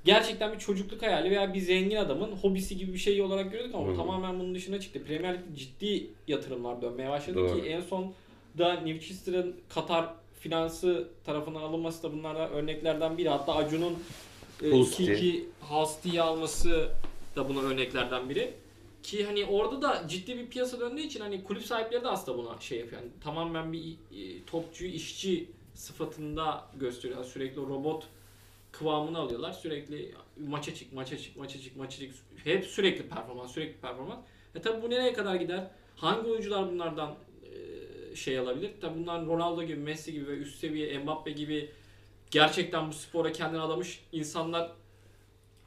gerçekten 0.04 0.52
bir 0.52 0.58
çocukluk 0.58 1.02
hayali 1.02 1.30
veya 1.30 1.54
bir 1.54 1.60
zengin 1.60 1.96
adamın 1.96 2.32
hobisi 2.32 2.76
gibi 2.76 2.92
bir 2.92 2.98
şey 2.98 3.22
olarak 3.22 3.52
görüyorduk 3.52 3.74
ama 3.74 3.92
Hı. 3.92 3.96
tamamen 3.96 4.40
bunun 4.40 4.54
dışına 4.54 4.80
çıktı. 4.80 5.04
Premier 5.04 5.34
Lig'de 5.34 5.56
ciddi 5.56 6.10
yatırımlar 6.28 6.82
dönmeye 6.82 7.10
başladı 7.10 7.36
Doğru. 7.36 7.62
ki 7.62 7.68
en 7.68 7.80
son 7.80 8.12
da 8.58 8.74
Newcastle'ın 8.74 9.56
Katar 9.68 10.14
finansı 10.40 11.08
tarafından 11.24 11.60
alınması 11.60 12.02
da 12.02 12.12
bunlardan 12.12 12.50
örneklerden 12.50 13.18
biri. 13.18 13.28
Hatta 13.28 13.54
Acun'un 13.54 13.98
e, 14.62 14.70
2-2 14.70 15.42
Hasti'yi 15.60 16.22
alması 16.22 16.88
da 17.36 17.48
buna 17.48 17.60
örneklerden 17.60 18.28
biri. 18.28 18.54
Ki 19.02 19.24
hani 19.24 19.44
orada 19.44 19.82
da 19.82 20.04
ciddi 20.08 20.38
bir 20.38 20.46
piyasa 20.46 20.80
döndüğü 20.80 21.00
için 21.00 21.20
hani 21.20 21.44
kulüp 21.44 21.62
sahipleri 21.62 22.04
de 22.04 22.08
aslında 22.08 22.38
buna 22.38 22.60
şey 22.60 22.78
yapıyor. 22.78 23.02
Yani 23.02 23.10
tamamen 23.24 23.72
bir 23.72 23.90
e, 23.90 24.44
topçu, 24.46 24.84
işçi 24.84 25.46
sıfatında 25.74 26.64
gösteriyorlar. 26.80 27.24
Sürekli 27.24 27.56
robot 27.56 28.04
kıvamını 28.72 29.18
alıyorlar. 29.18 29.52
Sürekli 29.52 30.14
maça 30.36 30.74
çık, 30.74 30.92
maça 30.92 31.18
çık, 31.18 31.36
maça 31.36 31.60
çık, 31.60 31.76
maça 31.76 31.98
çık. 31.98 32.14
Hep 32.44 32.64
sürekli 32.64 33.08
performans, 33.08 33.52
sürekli 33.52 33.80
performans. 33.80 34.18
E 34.54 34.62
tabi 34.62 34.82
bu 34.82 34.90
nereye 34.90 35.12
kadar 35.12 35.34
gider? 35.34 35.70
Hangi 35.96 36.28
oyuncular 36.28 36.72
bunlardan 36.72 37.14
şey 38.14 38.38
alabilir? 38.38 38.70
Tabi 38.80 38.98
bunlar 38.98 39.26
Ronaldo 39.26 39.62
gibi, 39.62 39.80
Messi 39.80 40.12
gibi 40.12 40.26
ve 40.26 40.36
üst 40.36 40.58
seviye 40.58 40.98
Mbappe 40.98 41.30
gibi 41.30 41.70
gerçekten 42.30 42.88
bu 42.88 42.92
spora 42.92 43.32
kendini 43.32 43.60
adamış 43.60 44.04
insanlar 44.12 44.70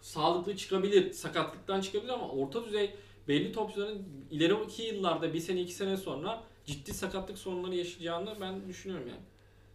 sağlıklı 0.01 0.57
çıkabilir, 0.57 1.13
sakatlıktan 1.13 1.81
çıkabilir 1.81 2.09
ama 2.09 2.29
orta 2.29 2.65
düzey 2.65 2.91
belli 3.27 3.51
topçuların 3.51 4.03
ileriki 4.31 4.83
yıllarda 4.83 5.33
bir 5.33 5.39
sene 5.39 5.61
iki 5.61 5.73
sene 5.73 5.97
sonra 5.97 6.43
ciddi 6.65 6.93
sakatlık 6.93 7.37
sorunları 7.37 7.75
yaşayacağını 7.75 8.35
ben 8.41 8.67
düşünüyorum 8.67 9.07
yani. 9.07 9.21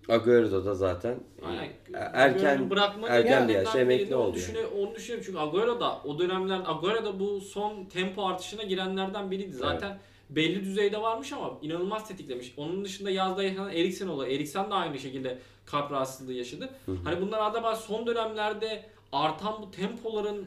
Agüero 0.09 0.65
da 0.65 0.75
zaten 0.75 1.21
e, 1.43 1.47
Aynen. 1.47 1.71
erken 1.93 2.71
bırakma 2.71 3.09
erken 3.09 3.49
bir 3.49 3.55
de 3.55 3.81
emekli 3.81 4.15
onu 4.15 4.23
oldu. 4.23 4.29
yani. 4.29 4.35
Düşünüyor, 4.37 4.69
onu 4.79 4.95
düşünüyorum 4.95 5.25
çünkü 5.27 5.39
Agüero 5.39 5.81
da 5.81 5.99
o 6.05 6.19
dönemler 6.19 6.61
Agüero 6.67 7.05
da 7.05 7.21
bu 7.21 7.41
son 7.41 7.85
tempo 7.85 8.27
artışına 8.27 8.63
girenlerden 8.63 9.31
biriydi. 9.31 9.53
Zaten 9.53 9.99
belli 10.31 10.65
düzeyde 10.65 11.03
varmış 11.03 11.33
ama 11.33 11.51
inanılmaz 11.63 12.09
tetiklemiş. 12.09 12.55
Onun 12.57 12.85
dışında 12.85 13.11
yazda 13.11 13.43
yaşanan 13.43 13.71
Eriksen 13.71 14.09
olayı. 14.09 14.37
Eriksen 14.37 14.71
de 14.71 14.75
aynı 14.75 14.99
şekilde 14.99 15.39
kalp 15.67 15.93
rahatsızlığı 15.93 16.33
yaşadı. 16.33 16.71
Hani 17.05 17.21
bunlar 17.21 17.51
acaba 17.51 17.77
son 17.77 18.07
dönemlerde 18.07 18.85
artan 19.13 19.63
bu 19.63 19.71
tempoların 19.71 20.45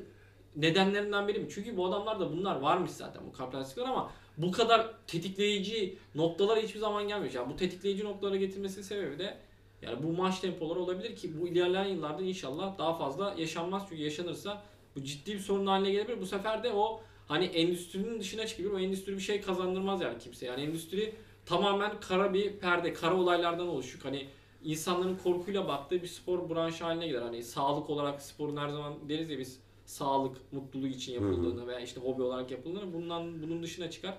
nedenlerinden 0.56 1.28
biri 1.28 1.40
mi? 1.40 1.48
Çünkü 1.56 1.78
bu 1.78 1.86
adamlarda 1.88 2.32
bunlar 2.32 2.60
varmış 2.60 2.92
zaten 2.92 3.22
bu 3.28 3.38
kalp 3.38 3.54
rahatsızlıkları 3.54 3.90
ama 3.90 4.12
bu 4.38 4.52
kadar 4.52 4.94
tetikleyici 5.08 5.98
noktalara 6.16 6.60
hiçbir 6.60 6.80
zaman 6.80 7.08
gelmiyor. 7.08 7.34
Yani 7.34 7.50
bu 7.50 7.56
tetikleyici 7.56 8.04
noktalara 8.04 8.36
getirmesinin 8.36 8.84
sebebi 8.84 9.20
de 9.20 9.38
yani 9.82 10.04
bu 10.04 10.08
maç 10.08 10.40
tempoları 10.40 10.80
olabilir 10.80 11.16
ki 11.16 11.42
bu 11.42 11.48
ilerleyen 11.48 11.86
yıllarda 11.86 12.24
inşallah 12.24 12.78
daha 12.78 12.94
fazla 12.94 13.36
yaşanmaz. 13.38 13.84
Çünkü 13.90 14.02
yaşanırsa 14.02 14.64
bu 14.96 15.04
ciddi 15.04 15.34
bir 15.34 15.40
sorun 15.40 15.66
haline 15.66 15.92
gelebilir. 15.92 16.22
Bu 16.22 16.26
sefer 16.26 16.64
de 16.64 16.74
o 16.74 17.02
hani 17.28 17.46
endüstrinin 17.46 18.20
dışına 18.20 18.48
çıkabilir. 18.48 18.74
O 18.74 18.80
endüstri 18.80 19.14
bir 19.14 19.22
şey 19.22 19.42
kazandırmaz 19.42 20.02
yani 20.02 20.20
kimse. 20.20 20.46
Yani 20.46 20.62
endüstri 20.62 21.16
tamamen 21.46 22.00
kara 22.00 22.34
bir 22.34 22.58
perde, 22.58 22.94
kara 22.94 23.16
olaylardan 23.16 23.68
oluşuyor. 23.68 24.04
Hani 24.04 24.28
insanların 24.64 25.18
korkuyla 25.24 25.68
baktığı 25.68 26.02
bir 26.02 26.08
spor 26.08 26.50
branşı 26.50 26.84
haline 26.84 27.08
gelir. 27.08 27.22
Hani 27.22 27.44
sağlık 27.44 27.90
olarak 27.90 28.22
sporun 28.22 28.58
her 28.58 28.70
zaman 28.70 29.10
deriz 29.10 29.30
ya 29.30 29.40
biz 29.40 29.60
sağlık, 29.94 30.38
mutluluk 30.52 30.96
için 30.96 31.14
yapıldığını 31.14 31.68
veya 31.68 31.80
işte 31.80 32.02
hobi 32.02 32.22
olarak 32.22 32.52
yapıldığını 32.52 32.94
bundan 32.94 33.42
bunun 33.44 33.64
dışına 33.64 33.90
çıkar. 33.90 34.18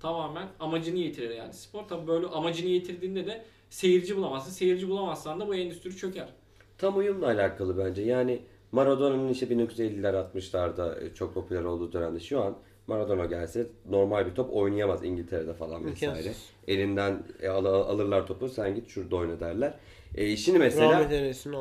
Tamamen 0.00 0.48
amacını 0.60 0.98
yitirir 0.98 1.30
yani 1.30 1.52
spor. 1.52 1.82
Tabii 1.88 2.06
böyle 2.06 2.26
amacını 2.26 2.68
yitirdiğinde 2.68 3.26
de 3.26 3.44
seyirci 3.70 4.16
bulamazsın. 4.16 4.50
Seyirci 4.52 4.88
bulamazsan 4.88 5.40
da 5.40 5.48
bu 5.48 5.54
endüstri 5.54 5.96
çöker. 5.96 6.28
Tam 6.78 6.98
uyumla 6.98 7.26
alakalı 7.26 7.78
bence. 7.78 8.02
Yani 8.02 8.42
Maradona'nın 8.72 9.28
işte 9.28 9.46
1950'ler 9.46 10.26
60'larda 10.34 11.04
e, 11.04 11.14
çok 11.14 11.34
popüler 11.34 11.64
olduğu 11.64 11.92
dönemde 11.92 12.20
şu 12.20 12.42
an 12.42 12.56
Maradona 12.86 13.24
gelse 13.24 13.66
normal 13.90 14.26
bir 14.26 14.34
top 14.34 14.56
oynayamaz 14.56 15.04
İngiltere'de 15.04 15.54
falan 15.54 15.84
vesaire. 15.84 16.32
Elinden 16.68 17.22
e, 17.42 17.48
al- 17.48 17.64
alırlar 17.64 18.26
topu 18.26 18.48
sen 18.48 18.74
git 18.74 18.88
şurada 18.88 19.16
oyna 19.16 19.40
derler. 19.40 19.74
E, 20.14 20.36
şimdi 20.36 20.58
mesela 20.58 21.10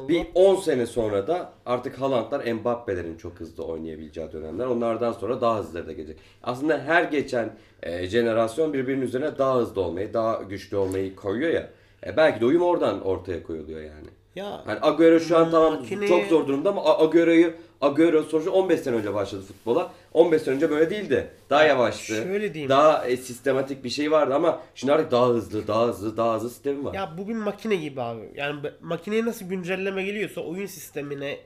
bir 0.09 0.27
10 0.35 0.55
sene 0.55 0.85
sonra 0.85 1.27
da 1.27 1.53
artık 1.65 2.01
Haaland'lar 2.01 2.53
Mbappe'lerin 2.53 3.17
çok 3.17 3.39
hızlı 3.39 3.63
oynayabileceği 3.63 4.31
dönemler. 4.31 4.65
Onlardan 4.65 5.11
sonra 5.11 5.41
daha 5.41 5.59
hızlıları 5.59 5.87
da 5.87 5.93
gelecek. 5.93 6.17
Aslında 6.43 6.79
her 6.79 7.03
geçen 7.03 7.53
e, 7.83 8.07
jenerasyon 8.07 8.73
birbirinin 8.73 9.01
üzerine 9.01 9.37
daha 9.37 9.57
hızlı 9.57 9.81
olmayı, 9.81 10.13
daha 10.13 10.43
güçlü 10.43 10.77
olmayı 10.77 11.15
koyuyor 11.15 11.53
ya. 11.53 11.69
E, 12.05 12.17
belki 12.17 12.41
de 12.41 12.45
uyum 12.45 12.61
oradan 12.61 13.01
ortaya 13.01 13.43
koyuluyor 13.43 13.81
yani. 13.81 14.07
Ya 14.35 14.61
Hani 14.65 14.79
Agüero 14.81 15.19
şu 15.19 15.37
an 15.37 15.51
tamam 15.51 15.73
Makineyi- 15.73 16.07
çok 16.07 16.25
zor 16.25 16.47
durumda 16.47 16.69
ama 16.69 16.83
A- 16.85 17.03
Agüero'yu 17.05 17.53
Agüero 17.81 18.23
sonuçta 18.23 18.51
15 18.51 18.79
sene 18.79 18.95
önce 18.95 19.13
başladı 19.13 19.43
futbola. 19.47 19.91
15 20.13 20.41
sene 20.41 20.55
önce 20.55 20.69
böyle 20.69 20.89
değildi. 20.89 21.27
Daha 21.49 21.63
yavaştı. 21.63 22.13
şöyle 22.15 22.53
diyeyim. 22.53 22.69
Daha 22.69 23.07
e, 23.07 23.17
sistematik 23.17 23.83
bir 23.83 23.89
şey 23.89 24.11
vardı 24.11 24.35
ama 24.35 24.61
şimdi 24.75 24.93
artık 24.93 25.11
daha 25.11 25.27
hızlı, 25.27 25.67
daha 25.67 25.87
hızlı, 25.87 26.17
daha 26.17 26.35
hızlı 26.35 26.49
sistemi 26.49 26.85
var. 26.85 26.93
Ya 26.93 27.13
bu 27.17 27.27
bir 27.27 27.33
makine 27.33 27.75
gibi 27.75 28.01
abi. 28.01 28.29
Yani 28.35 28.63
be- 28.63 28.73
makineye 28.81 29.25
nasıl 29.25 29.45
güncelleme 29.45 30.03
geliyorsa 30.03 30.41
oyun 30.41 30.65
sistemine 30.65 31.37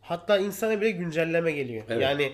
hatta 0.00 0.38
insana 0.38 0.80
bile 0.80 0.90
güncelleme 0.90 1.52
geliyor. 1.52 1.84
Evet. 1.88 2.02
Yani 2.02 2.32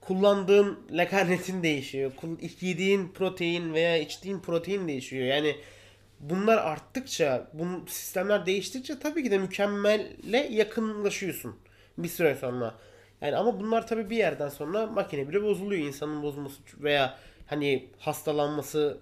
kullandığın 0.00 0.78
lekanetin 0.96 1.62
değişiyor. 1.62 2.10
Kul- 2.16 2.38
Yediğin 2.66 3.08
protein 3.08 3.74
veya 3.74 3.96
içtiğin 3.98 4.38
protein 4.40 4.88
değişiyor. 4.88 5.24
Yani 5.24 5.56
bunlar 6.20 6.56
arttıkça, 6.58 7.48
bu 7.52 7.64
sistemler 7.90 8.46
değiştikçe 8.46 8.98
tabii 8.98 9.22
ki 9.22 9.30
de 9.30 9.38
mükemmele 9.38 10.38
yakınlaşıyorsun 10.50 11.56
bir 11.98 12.08
süre 12.08 12.34
sonra. 12.34 12.74
Yani 13.20 13.36
ama 13.36 13.60
bunlar 13.60 13.86
tabii 13.86 14.10
bir 14.10 14.16
yerden 14.16 14.48
sonra 14.48 14.86
makine 14.86 15.28
bile 15.28 15.42
bozuluyor. 15.42 15.82
İnsanın 15.86 16.22
bozulması 16.22 16.58
veya 16.78 17.18
hani 17.46 17.88
hastalanması 17.98 18.98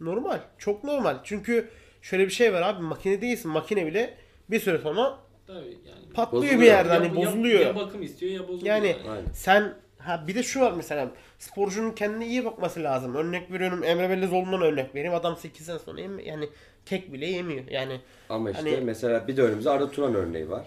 normal. 0.00 0.40
Çok 0.58 0.84
normal. 0.84 1.16
Çünkü 1.24 1.68
şöyle 2.02 2.26
bir 2.26 2.30
şey 2.32 2.52
var 2.52 2.62
abi 2.62 2.82
makine 2.82 3.20
değilsin. 3.20 3.50
Makine 3.50 3.86
bile 3.86 4.14
bir 4.50 4.60
süre 4.60 4.78
sonra 4.78 5.18
Tabii 5.46 5.58
yani. 5.88 6.12
patlıyor 6.14 6.42
Bozuluyor. 6.42 6.60
bir 6.60 6.66
yerde 6.66 6.88
Ya- 6.94 7.00
hani 7.00 7.06
ya- 7.20 7.26
bozuluyor. 7.26 7.60
Ya, 7.60 7.76
bakım 7.76 8.02
istiyor 8.02 8.32
ya 8.32 8.48
bozuluyor. 8.48 8.66
Yani 8.76 8.96
Aynen. 9.10 9.24
sen 9.34 9.74
ha 9.98 10.24
bir 10.26 10.34
de 10.34 10.42
şu 10.42 10.60
var 10.60 10.72
mesela 10.76 11.10
sporcunun 11.44 11.90
kendine 11.90 12.26
iyi 12.26 12.44
bakması 12.44 12.82
lazım. 12.82 13.14
Örnek 13.14 13.52
veriyorum 13.52 13.84
Emre 13.84 14.10
Belözoğlu'ndan 14.10 14.62
örnek 14.62 14.94
vereyim. 14.94 15.14
Adam 15.14 15.36
8 15.36 15.66
sene 15.66 15.78
sonra 15.78 16.00
yeme- 16.00 16.22
yani 16.24 16.48
kek 16.86 17.12
bile 17.12 17.26
yemiyor. 17.26 17.64
Yani 17.70 18.00
Ama 18.28 18.50
işte 18.50 18.62
Hani- 18.70 18.80
mesela 18.84 19.28
bir 19.28 19.36
de 19.36 19.42
önümüzde 19.42 19.70
Arda 19.70 19.90
Turan 19.90 20.14
örneği 20.14 20.50
var. 20.50 20.64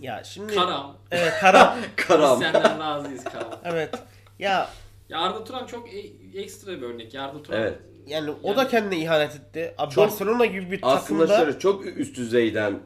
ya 0.00 0.24
şimdi 0.24 0.54
Karam. 0.54 0.96
evet 1.10 1.32
Karam. 1.40 1.76
Biz 1.98 2.04
Karam. 2.06 2.38
senden 2.40 2.80
razıyız 2.80 3.24
Karam. 3.24 3.58
evet. 3.64 3.94
Ya 4.38 4.68
Ya 5.08 5.18
Arda 5.20 5.44
Turan 5.44 5.66
çok 5.66 5.94
e- 5.94 6.40
ekstra 6.40 6.72
bir 6.72 6.82
örnek. 6.82 7.14
Ya 7.14 7.22
Arda 7.22 7.42
Turan 7.42 7.60
Evet. 7.60 7.78
yani 8.06 8.30
o 8.30 8.36
Yani- 8.48 8.56
da 8.56 8.68
kendine 8.68 8.98
ihanet 8.98 9.34
etti. 9.36 9.74
Abi 9.78 9.94
Çok- 9.94 10.04
Barcelona 10.04 10.46
gibi 10.46 10.70
bir 10.70 10.80
Aslında 10.82 11.26
takımda 11.26 11.44
şöyle 11.44 11.58
çok 11.58 11.86
üst 11.86 12.16
düzeyden 12.16 12.78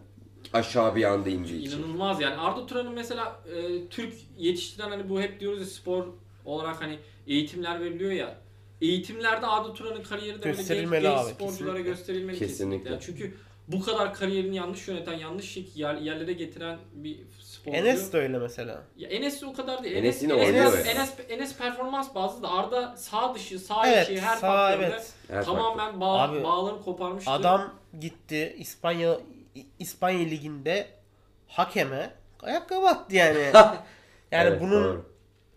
aşağı 0.53 0.97
bir 0.97 1.05
anda 1.05 1.29
indiği 1.29 1.63
için. 1.67 1.79
İnanılmaz 1.79 2.21
yani. 2.21 2.35
Arda 2.37 2.67
Turan'ın 2.67 2.93
mesela 2.93 3.41
e, 3.57 3.89
Türk 3.89 4.15
yetiştiren 4.39 4.91
hani 4.91 5.09
bu 5.09 5.21
hep 5.21 5.41
diyoruz 5.41 5.61
ya 5.61 5.67
spor 5.67 6.05
olarak 6.45 6.83
hani 6.83 6.99
eğitimler 7.27 7.81
veriliyor 7.81 8.13
ya. 8.13 8.35
Eğitimlerde 8.81 9.47
Arda 9.47 9.75
Turan'ın 9.75 10.03
kariyeri 10.03 10.39
de 10.39 10.43
böyle 10.45 10.49
genç, 10.57 10.59
Gösterilmeli 10.59 11.03
genç 11.03 11.19
abi, 11.19 11.31
sporculara 11.31 11.57
kesinlikle. 11.77 11.83
gösterilmeli 11.91 12.39
kesinlikle. 12.39 12.49
Kesinlikle. 12.49 12.91
Yani 12.91 13.01
çünkü 13.07 13.37
bu 13.69 13.81
kadar 13.85 14.15
kariyerini 14.15 14.57
yanlış 14.57 14.89
yöneten, 14.89 15.13
yanlış 15.13 15.57
şek- 15.57 15.79
yer, 15.79 15.95
yerlere 15.95 16.33
getiren 16.33 16.79
bir 16.93 17.19
sporcu. 17.43 17.77
Enes 17.79 18.13
de 18.13 18.19
öyle 18.19 18.39
mesela. 18.39 18.83
Ya 18.97 19.09
Enes 19.09 19.43
de 19.43 19.47
o 19.47 19.53
kadar 19.53 19.85
değil. 19.85 19.97
Enes 19.97 20.23
yine 20.23 20.33
Enes, 20.33 20.47
oynuyor 20.47 20.65
Enes, 20.73 20.87
ya. 20.87 20.93
Enes, 20.93 21.13
Enes 21.29 21.57
performans 21.57 22.15
bazlı 22.15 22.43
da 22.43 22.51
Arda 22.51 22.97
sağ 22.97 23.35
dışı, 23.35 23.59
sağ 23.59 23.89
Evet, 23.89 24.11
içi 24.11 24.21
her 24.21 24.37
sağ 24.37 24.47
faktörde 24.47 24.87
evet. 24.87 25.13
Her 25.29 25.45
tamamen 25.45 26.01
bağ, 26.01 26.21
Abi, 26.23 26.43
bağlarını 26.45 26.83
koparmıştı. 26.83 27.31
Adam 27.31 27.75
gitti 28.01 28.57
İspanya 28.59 29.19
İspanya 29.79 30.19
liginde 30.29 30.89
hakeme 31.49 32.15
ayakkabı 32.43 32.87
attı 32.87 33.17
yani. 33.17 33.39
Yani 34.33 34.49
Evet, 34.49 34.61
bunun 34.61 34.85
doğru. 34.85 35.10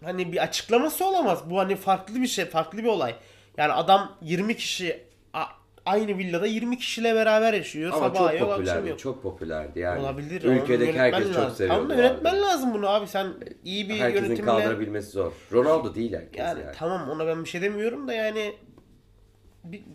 Hani 0.03 0.31
bir 0.33 0.43
açıklaması 0.43 1.05
olamaz. 1.05 1.49
Bu 1.49 1.59
hani 1.59 1.75
farklı 1.75 2.21
bir 2.21 2.27
şey, 2.27 2.45
farklı 2.45 2.77
bir 2.77 2.87
olay. 2.87 3.15
Yani 3.57 3.73
adam 3.73 4.11
20 4.21 4.55
kişi 4.57 5.03
aynı 5.85 6.17
villada 6.17 6.47
20 6.47 6.77
kişiyle 6.77 7.15
beraber 7.15 7.53
yaşıyor. 7.53 7.91
Ama 7.93 8.07
Sabah 8.07 8.31
çok 8.31 8.39
yok, 8.39 8.49
popülerdi. 8.49 8.89
yok. 8.89 8.99
Çok 8.99 9.23
popülerdi 9.23 9.79
yani. 9.79 10.01
Olabilir. 10.01 10.43
Ülkedeki 10.43 10.99
herkes 10.99 11.19
yönetmen 11.19 11.33
çok 11.33 11.43
lazım. 11.43 11.55
seviyordu. 11.57 11.81
Tamam 11.81 11.97
da 11.97 12.01
yönetmen 12.03 12.33
arada. 12.33 12.47
lazım 12.47 12.73
bunu 12.73 12.89
abi. 12.89 13.07
Sen 13.07 13.27
iyi 13.63 13.89
bir 13.89 13.99
Herkesin 13.99 14.25
yönetimle... 14.25 14.45
kaldırabilmesi 14.51 15.09
zor. 15.09 15.31
Ronaldo 15.51 15.95
değil 15.95 16.13
herkes 16.13 16.39
Yani, 16.39 16.61
yani. 16.61 16.75
tamam 16.77 17.09
ona 17.09 17.27
ben 17.27 17.43
bir 17.43 17.49
şey 17.49 17.61
demiyorum 17.61 18.07
da 18.07 18.13
yani 18.13 18.55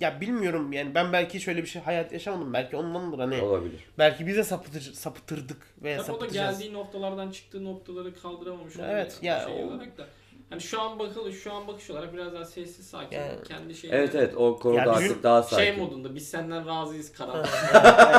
ya 0.00 0.20
bilmiyorum 0.20 0.72
yani 0.72 0.94
ben 0.94 1.12
belki 1.12 1.40
şöyle 1.40 1.62
bir 1.62 1.66
şey 1.68 1.82
hayat 1.82 2.12
yaşamadım 2.12 2.52
belki 2.52 2.76
ondandır 2.76 3.18
hani 3.18 3.42
Olabilir. 3.42 3.84
belki 3.98 4.26
biz 4.26 4.36
de 4.36 4.44
sapıtır, 4.44 4.80
sapıtırdık 4.80 5.56
veya 5.82 5.96
Tabii 5.98 6.10
o 6.10 6.14
da 6.14 6.20
sapıtacağız. 6.20 6.58
geldiği 6.58 6.72
noktalardan 6.72 7.30
çıktığı 7.30 7.64
noktaları 7.64 8.14
kaldıramamış 8.14 8.76
olabilir 8.76 8.92
Evet, 8.94 9.18
yani 9.22 9.40
ya 9.40 9.46
şey 9.48 9.64
o- 9.64 9.66
olarak 9.68 9.98
da. 9.98 10.06
Hani 10.50 10.60
şu 10.60 10.80
an 10.80 10.98
bakıl 10.98 11.32
şu 11.32 11.52
an 11.52 11.66
bakış 11.68 11.90
olarak 11.90 12.14
biraz 12.14 12.32
daha 12.32 12.44
sessiz 12.44 12.86
sakin 12.86 13.16
Yani- 13.16 13.42
kendi 13.48 13.74
şeyine 13.74 13.96
Evet 13.96 14.14
evet 14.14 14.34
o 14.36 14.58
konuda 14.58 14.78
Ya 14.80 14.84
bizim 14.94 15.10
artık 15.10 15.22
daha 15.22 15.42
sakin. 15.42 15.64
şey 15.64 15.76
modunda 15.76 16.14
biz 16.14 16.28
senden 16.28 16.66
razıyız 16.66 17.12
karar. 17.12 17.48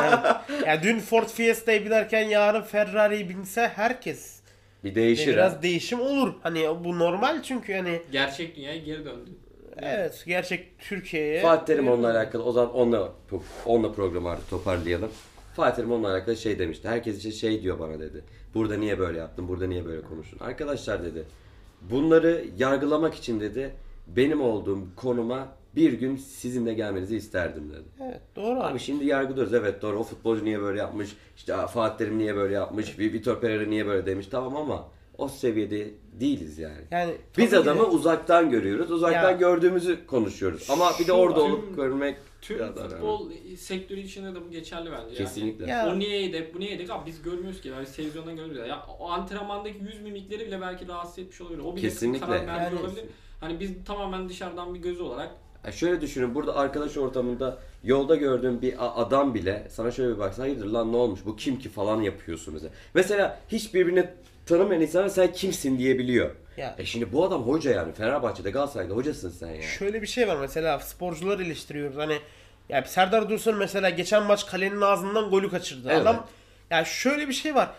evet. 0.02 0.66
Ya 0.66 0.82
dün 0.82 0.98
Ford 1.00 1.26
Fiesta'yı 1.28 1.84
binerken 1.84 2.22
yarın 2.28 2.62
Ferrari'yi 2.62 3.28
binse 3.28 3.72
herkes 3.76 4.40
Bir 4.84 4.90
de 4.90 4.94
değişir 4.94 5.32
biraz 5.32 5.52
ha. 5.56 5.62
değişim 5.62 6.00
olur. 6.00 6.34
Hani 6.42 6.84
bu 6.84 6.98
normal 6.98 7.42
çünkü 7.42 7.74
hani 7.74 8.02
Gerçek 8.12 8.56
dünyaya 8.56 8.78
geri 8.78 9.04
döndü. 9.04 9.30
Evet 9.76 10.24
gerçek 10.26 10.78
Türkiye'ye 10.78 11.42
Fatih 11.42 11.66
Terim 11.66 11.88
onunla 11.88 12.10
alakalı 12.10 12.44
o 12.44 12.52
zaman 12.52 12.74
onunla 12.74 13.12
onunla 13.66 13.92
programı 13.92 14.28
artık 14.30 14.50
toparlayalım. 14.50 15.10
Fatih 15.56 15.76
Terim 15.76 15.92
onunla 15.92 16.10
alakalı 16.12 16.36
şey 16.36 16.58
demişti. 16.58 16.88
Herkes 16.88 17.18
için 17.18 17.30
şey 17.30 17.62
diyor 17.62 17.78
bana 17.78 18.00
dedi. 18.00 18.24
Burada 18.54 18.76
niye 18.76 18.98
böyle 18.98 19.18
yaptın? 19.18 19.48
Burada 19.48 19.66
niye 19.66 19.84
böyle 19.84 20.02
konuştun? 20.02 20.38
Arkadaşlar 20.38 21.04
dedi. 21.04 21.24
Bunları 21.80 22.44
yargılamak 22.58 23.14
için 23.14 23.40
dedi. 23.40 23.70
Benim 24.06 24.40
olduğum 24.40 24.78
konuma 24.96 25.48
bir 25.76 25.92
gün 25.92 26.16
sizinle 26.16 26.74
gelmenizi 26.74 27.16
isterdim 27.16 27.70
dedi. 27.70 27.88
Evet 28.10 28.20
doğru 28.36 28.60
abi. 28.60 28.78
Şimdi 28.78 29.04
yargılıyoruz. 29.06 29.54
Evet 29.54 29.82
doğru 29.82 29.98
o 29.98 30.02
futbolcu 30.02 30.44
niye 30.44 30.60
böyle 30.60 30.78
yapmış? 30.78 31.16
İşte 31.36 31.54
aa, 31.54 31.66
Fatih 31.66 31.98
Terim 31.98 32.18
niye 32.18 32.36
böyle 32.36 32.54
yapmış? 32.54 32.98
Vitor 32.98 33.40
Pereira 33.40 33.64
niye 33.64 33.86
böyle 33.86 34.06
demiş? 34.06 34.26
Tamam 34.30 34.56
ama 34.56 34.88
o 35.20 35.28
seviyede 35.28 35.90
değiliz 36.20 36.58
yani. 36.58 36.80
Yani 36.90 37.10
Biz 37.12 37.18
tabii 37.32 37.46
ki 37.46 37.52
de- 37.52 37.58
adamı 37.58 37.84
uzaktan 37.86 38.50
görüyoruz. 38.50 38.90
Uzaktan 38.90 39.30
Ya. 39.30 39.36
gördüğümüzü 39.36 40.06
konuşuyoruz. 40.06 40.70
Ama 40.70 40.90
bir 41.00 41.06
de 41.06 41.12
orada 41.12 41.40
tüm- 41.40 41.46
olup 41.52 41.76
görmek 41.76 42.16
Tüm 42.42 42.58
futbol 42.74 43.30
sektörü 43.58 44.00
içinde 44.00 44.34
de 44.34 44.44
bu 44.46 44.50
geçerli 44.50 44.90
bence. 44.92 45.14
Kesinlikle. 45.14 45.66
Ya. 45.66 45.76
Yani. 45.78 45.92
O 45.92 45.98
niye 45.98 46.22
yedek, 46.22 46.54
bu 46.54 46.60
niye 46.60 46.70
yedek 46.70 46.90
abi 46.90 47.06
biz 47.06 47.22
görmüyoruz 47.22 47.60
ki. 47.60 47.68
Yani 47.68 47.86
televizyondan 47.96 48.36
görmüyoruz. 48.36 48.68
Ya 48.68 48.86
o 49.00 49.10
antrenmandaki 49.10 49.78
yüz 49.84 50.00
mimikleri 50.00 50.46
bile 50.46 50.60
belki 50.60 50.88
rahatsız 50.88 51.18
etmiş 51.18 51.40
olabilir. 51.40 51.58
O 51.64 51.72
bile 51.76 51.80
Kesinlikle. 51.80 52.26
karar 52.26 52.46
vermiş 52.46 52.64
Yani- 52.72 52.80
olabilir. 52.80 53.04
Hani 53.40 53.60
biz 53.60 53.70
tamamen 53.86 54.28
dışarıdan 54.28 54.74
bir 54.74 54.78
gözü 54.80 55.02
olarak 55.02 55.30
Ya 55.66 55.72
şöyle 55.72 56.00
düşünün 56.00 56.34
burada 56.34 56.56
arkadaş 56.56 56.96
ortamında 56.96 57.58
yolda 57.84 58.16
gördüğün 58.16 58.62
bir 58.62 58.74
adam 59.02 59.34
bile 59.34 59.66
sana 59.70 59.90
şöyle 59.90 60.14
bir 60.14 60.18
baksa 60.18 60.42
hayırdır 60.42 60.66
lan 60.66 60.92
ne 60.92 60.96
olmuş 60.96 61.20
bu 61.26 61.36
kim 61.36 61.58
ki 61.58 61.68
falan 61.68 62.02
yapıyorsun 62.02 62.54
mesela. 62.54 62.72
Mesela 62.94 63.40
hiç 63.48 63.74
birbirini 63.74 64.08
tanımayan 64.50 64.82
insana 64.82 65.08
sen 65.08 65.32
kimsin 65.32 65.78
diyebiliyor. 65.78 66.30
Ya. 66.56 66.74
E 66.78 66.84
şimdi 66.84 67.12
bu 67.12 67.24
adam 67.24 67.42
hoca 67.42 67.70
yani 67.70 67.92
Fenerbahçe'de 67.92 68.50
Galatasaray'da 68.50 68.94
hocasın 68.94 69.30
sen 69.30 69.48
yani. 69.48 69.62
Şöyle 69.62 70.02
bir 70.02 70.06
şey 70.06 70.28
var 70.28 70.36
mesela 70.36 70.78
sporcuları 70.78 71.42
eleştiriyoruz 71.42 71.96
hani 71.96 72.18
ya 72.68 72.84
Serdar 72.84 73.30
Dursun 73.30 73.56
mesela 73.56 73.90
geçen 73.90 74.22
maç 74.22 74.46
kalenin 74.46 74.80
ağzından 74.80 75.30
golü 75.30 75.50
kaçırdı. 75.50 75.88
Evet. 75.90 76.02
Adam 76.02 76.26
ya 76.70 76.84
şöyle 76.84 77.28
bir 77.28 77.32
şey 77.32 77.54
var. 77.54 77.70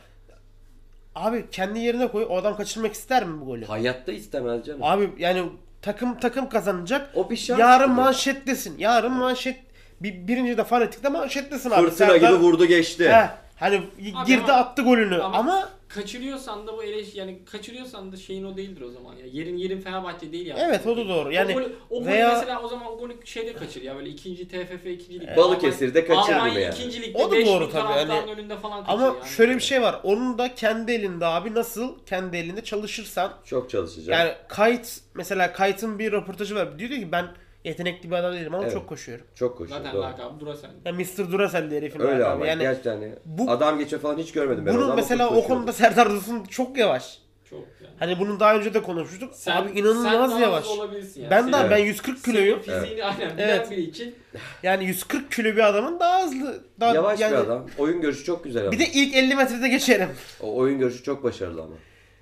Abi 1.15 1.45
kendi 1.51 1.79
yerine 1.79 2.07
koy 2.07 2.25
o 2.29 2.37
adam 2.37 2.57
kaçırmak 2.57 2.93
ister 2.93 3.25
mi 3.25 3.41
bu 3.41 3.45
golü? 3.45 3.65
Hayatta 3.65 4.11
istemez 4.11 4.65
canım. 4.65 4.83
Abi 4.83 5.09
yani 5.17 5.43
takım 5.81 6.19
takım 6.19 6.49
kazanacak. 6.49 7.09
O 7.15 7.29
bir 7.29 7.37
şans 7.37 7.59
Yarın 7.59 7.91
manşettesin. 7.91 8.77
Yarın 8.77 9.11
manşet 9.11 9.59
bir, 10.01 10.27
birinci 10.27 10.57
de 10.57 10.63
fanatikte 10.63 11.09
manşettesin 11.09 11.69
abi. 11.69 11.89
Fırtına 11.89 12.07
Serdar- 12.07 12.17
gibi 12.17 12.39
vurdu 12.39 12.65
geçti. 12.65 13.09
He, 13.09 13.29
hani 13.59 13.81
Abi 14.15 14.25
girdi 14.25 14.43
ama- 14.51 14.53
attı 14.53 14.81
golünü 14.81 15.21
ama- 15.21 15.37
ama, 15.37 15.69
kaçırıyorsan 15.95 16.67
da 16.67 16.77
bu 16.77 16.83
eleş 16.83 17.15
yani 17.15 17.39
kaçırıyorsan 17.45 18.11
da 18.11 18.17
şeyin 18.17 18.43
o 18.43 18.57
değildir 18.57 18.81
o 18.81 18.91
zaman 18.91 19.13
ya. 19.15 19.25
Yerin 19.31 19.57
yerin 19.57 19.81
Fenerbahçe 19.81 20.31
değil 20.31 20.45
yani. 20.47 20.59
Evet, 20.63 20.87
o 20.87 20.97
da 20.97 21.07
doğru. 21.09 21.31
Yani 21.33 21.51
o 21.51 21.55
golü, 21.55 21.75
o 21.89 21.99
golü 21.99 22.09
veya- 22.09 22.29
mesela 22.33 22.61
o 22.61 22.67
zaman 22.67 22.87
o 22.87 22.97
golü 22.97 23.13
şeyde 23.25 23.53
kaçır 23.53 23.81
ya 23.81 23.95
böyle 23.95 24.09
ikinci 24.09 24.47
TFF 24.47 24.85
ikinci 24.85 25.19
lig. 25.19 25.37
Balıkesir'de 25.37 26.05
kaçırır 26.05 26.35
mı 26.35 26.41
Almanya 26.41 26.59
yani? 26.59 26.73
ikinci 26.75 27.01
ligde 27.01 27.17
O 27.17 27.31
da 27.31 27.35
5 27.35 27.47
doğru 27.47 27.69
tabii, 27.69 27.83
hani- 28.11 28.31
önünde 28.31 28.57
falan 28.57 28.83
ama 28.87 29.03
yani. 29.05 29.29
şöyle 29.37 29.55
bir 29.55 29.59
şey 29.61 29.81
var. 29.81 29.99
Onun 30.03 30.37
da 30.37 30.55
kendi 30.55 30.91
elinde 30.91 31.25
abi 31.25 31.53
nasıl 31.53 31.95
kendi 32.05 32.37
elinde 32.37 32.63
çalışırsan 32.63 33.33
Çok 33.45 33.69
çalışacağım. 33.69 34.19
yani 34.19 34.33
kayıt 34.47 34.99
mesela 35.13 35.53
kayıtın 35.53 35.99
bir 35.99 36.11
röportajı 36.11 36.55
var. 36.55 36.79
Diyor 36.79 36.89
ki 36.89 37.11
ben 37.11 37.25
yetenekli 37.63 38.11
bir 38.11 38.15
adam 38.15 38.33
değilim 38.33 38.53
ama 38.55 38.63
Evet. 38.63 38.73
çok 38.73 38.87
koşuyorum. 38.89 39.25
Çok 39.35 39.57
koşuyor. 39.57 39.77
Zaten 39.79 39.93
doğru. 39.93 40.01
lakabı 40.01 40.39
Duracell. 40.39 40.69
Ya 40.85 40.93
Mr. 40.93 41.31
Duracell 41.31 41.69
diye 41.69 41.81
herifin 41.81 41.99
Öyle 41.99 42.11
lakabı. 42.19 42.31
ama 42.33 42.47
yani 42.47 42.61
gerçekten 42.61 42.91
hani 42.91 43.13
bu- 43.25 43.51
adam 43.51 43.79
geçiyor 43.79 44.01
falan 44.01 44.17
hiç 44.17 44.31
görmedim 44.31 44.65
ben 44.65 44.75
bunun 44.75 44.95
mesela 44.95 45.17
çok 45.23 45.31
o 45.31 45.35
koşuyordu. 45.35 45.53
konuda 45.53 45.73
Serdar 45.73 46.09
Dursun 46.09 46.43
çok 46.43 46.77
yavaş. 46.77 47.21
Çok 47.49 47.59
yani. 47.59 47.93
Hani 47.99 48.19
bunun 48.19 48.39
daha 48.39 48.55
önce 48.55 48.73
de 48.73 48.81
konuşmuştuk. 48.83 49.33
Sen- 49.35 49.55
abi 49.55 49.69
sen 49.69 49.75
inanılmaz 49.75 50.31
daha 50.31 50.39
yavaş. 50.39 50.63
hızlı 50.63 50.73
olabilirsin 50.73 51.21
yani. 51.21 51.31
Ben 51.31 51.51
daha 51.51 51.69
ben 51.69 51.77
Evet. 51.77 51.87
140 51.87 52.23
kiloyum. 52.23 52.59
Senin 52.65 52.79
fiziğini 52.81 53.03
aynen 53.03 53.37
bilen 53.37 53.49
Evet. 53.49 53.71
biri 53.71 53.81
için 53.81 54.15
Yani 54.63 54.85
140 54.85 55.31
kilo 55.31 55.47
bir 55.47 55.67
adamın 55.69 55.99
daha 55.99 56.23
hızlı. 56.23 56.63
Daha, 56.79 56.95
Yavaş 56.95 57.19
yani, 57.19 57.31
bir 57.31 57.37
adam. 57.37 57.67
Oyun 57.77 58.01
görüşü 58.01 58.23
çok 58.23 58.43
güzel 58.43 58.61
ama. 58.61 58.71
Bir 58.71 58.79
de 58.79 58.85
ilk 58.93 59.15
50 59.15 59.35
metrede 59.35 59.67
geçerim. 59.69 60.09
O 60.41 60.55
oyun 60.55 60.79
görüşü 60.79 61.03
çok 61.03 61.23
başarılı 61.23 61.61
ama. 61.61 61.75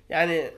Yani 0.08 0.50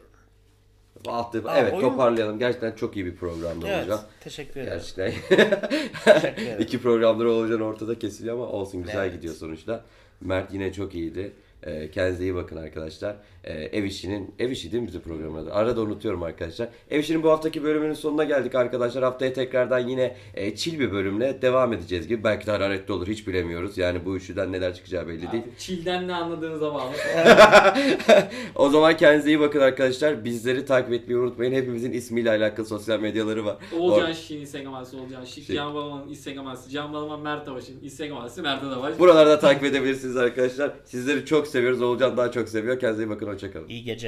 Altı, 1.06 1.42
Aa, 1.50 1.58
evet 1.58 1.72
oyun- 1.72 1.80
toparlayalım. 1.90 2.38
Gerçekten 2.38 2.72
çok 2.72 2.96
iyi 2.96 3.06
bir 3.06 3.16
programda 3.16 3.68
evet. 3.68 3.78
olacak. 3.88 4.06
Teşekkür 4.20 4.60
ederim. 4.60 4.78
Gerçekten. 4.96 5.12
Teşekkür 6.04 6.42
ederim. 6.42 6.60
İki 6.60 6.82
programdır 6.82 7.24
olacağın 7.24 7.60
ortada 7.60 7.98
kesiliyor 7.98 8.34
ama 8.34 8.46
olsun 8.46 8.82
güzel 8.82 9.02
Evet. 9.04 9.12
gidiyor 9.14 9.34
sonuçta. 9.34 9.84
Mert 10.20 10.52
yine 10.54 10.72
çok 10.72 10.94
iyiydi. 10.94 11.32
Ee, 11.66 11.90
kendinize 11.90 12.22
iyi 12.24 12.34
bakın 12.34 12.56
arkadaşlar. 12.56 13.16
Ee, 13.44 13.52
ev 13.52 13.84
işinin, 13.84 14.34
ev 14.38 14.50
işi 14.50 14.72
değil 14.72 14.82
mi 14.82 14.86
bizim 14.86 15.00
programın 15.00 15.42
adı? 15.42 15.52
Arada 15.52 15.80
unutuyorum 15.80 16.22
arkadaşlar. 16.22 16.68
Ev 16.90 17.00
işinin 17.00 17.22
bu 17.22 17.30
haftaki 17.30 17.64
bölümünün 17.64 17.94
sonuna 17.94 18.24
geldik 18.24 18.54
arkadaşlar. 18.54 19.04
Haftaya 19.04 19.32
tekrardan 19.32 19.78
yine 19.78 20.16
e, 20.34 20.56
chill 20.56 20.78
bir 20.78 20.92
bölümle 20.92 21.42
devam 21.42 21.72
edeceğiz 21.72 22.08
gibi. 22.08 22.24
Belki 22.24 22.46
de 22.46 22.50
hararetli 22.50 22.92
olur 22.92 23.08
hiç 23.08 23.26
bilemiyoruz. 23.28 23.78
Yani 23.78 24.04
bu 24.04 24.16
üçlüden 24.16 24.52
neler 24.52 24.74
çıkacağı 24.74 25.08
belli 25.08 25.32
değil. 25.32 25.42
Artık 25.42 25.58
Çil'den 25.58 26.08
ne 26.08 26.14
anladığınıza 26.14 26.74
bağlı. 26.74 26.92
o 28.54 28.68
zaman 28.68 28.96
kendinize 28.96 29.28
iyi 29.28 29.40
bakın 29.40 29.60
arkadaşlar. 29.60 30.24
Bizleri 30.24 30.64
takip 30.66 30.92
etmeyi 30.92 31.20
unutmayın. 31.20 31.52
Hepimizin 31.52 31.92
ismiyle 31.92 32.30
alakalı 32.30 32.66
sosyal 32.66 33.00
medyaları 33.00 33.44
var. 33.44 33.56
Oğulcan 33.78 34.12
Şirin 34.12 34.40
Instagram 34.40 34.74
adresi 34.74 34.96
Oğulcan 34.96 35.24
Şirin. 35.24 35.46
Şey- 35.46 35.56
Can 35.56 35.74
Balaman'ın 35.74 36.08
Instagram 36.08 36.46
adresi 36.46 36.70
Can 36.70 36.92
Balaman 36.92 37.20
Mert 37.20 37.48
Avaş'ın 37.48 37.80
Instagram 37.82 38.18
adresi 38.18 38.42
Mert 38.42 38.64
Avaş. 38.64 38.98
Buralarda 38.98 39.38
takip 39.38 39.64
edebilirsiniz 39.64 40.16
arkadaşlar. 40.16 40.72
Sizleri 40.84 41.26
çok 41.26 41.46
seviyoruz. 41.52 41.82
Oğulcan 41.82 42.16
daha 42.16 42.30
çok 42.30 42.48
seviyor. 42.48 42.78
Kendinize 42.78 43.04
iyi 43.04 43.10
bakın. 43.10 43.26
Hoşçakalın. 43.26 43.68
İyi 43.68 43.84
geceler. 43.84 43.98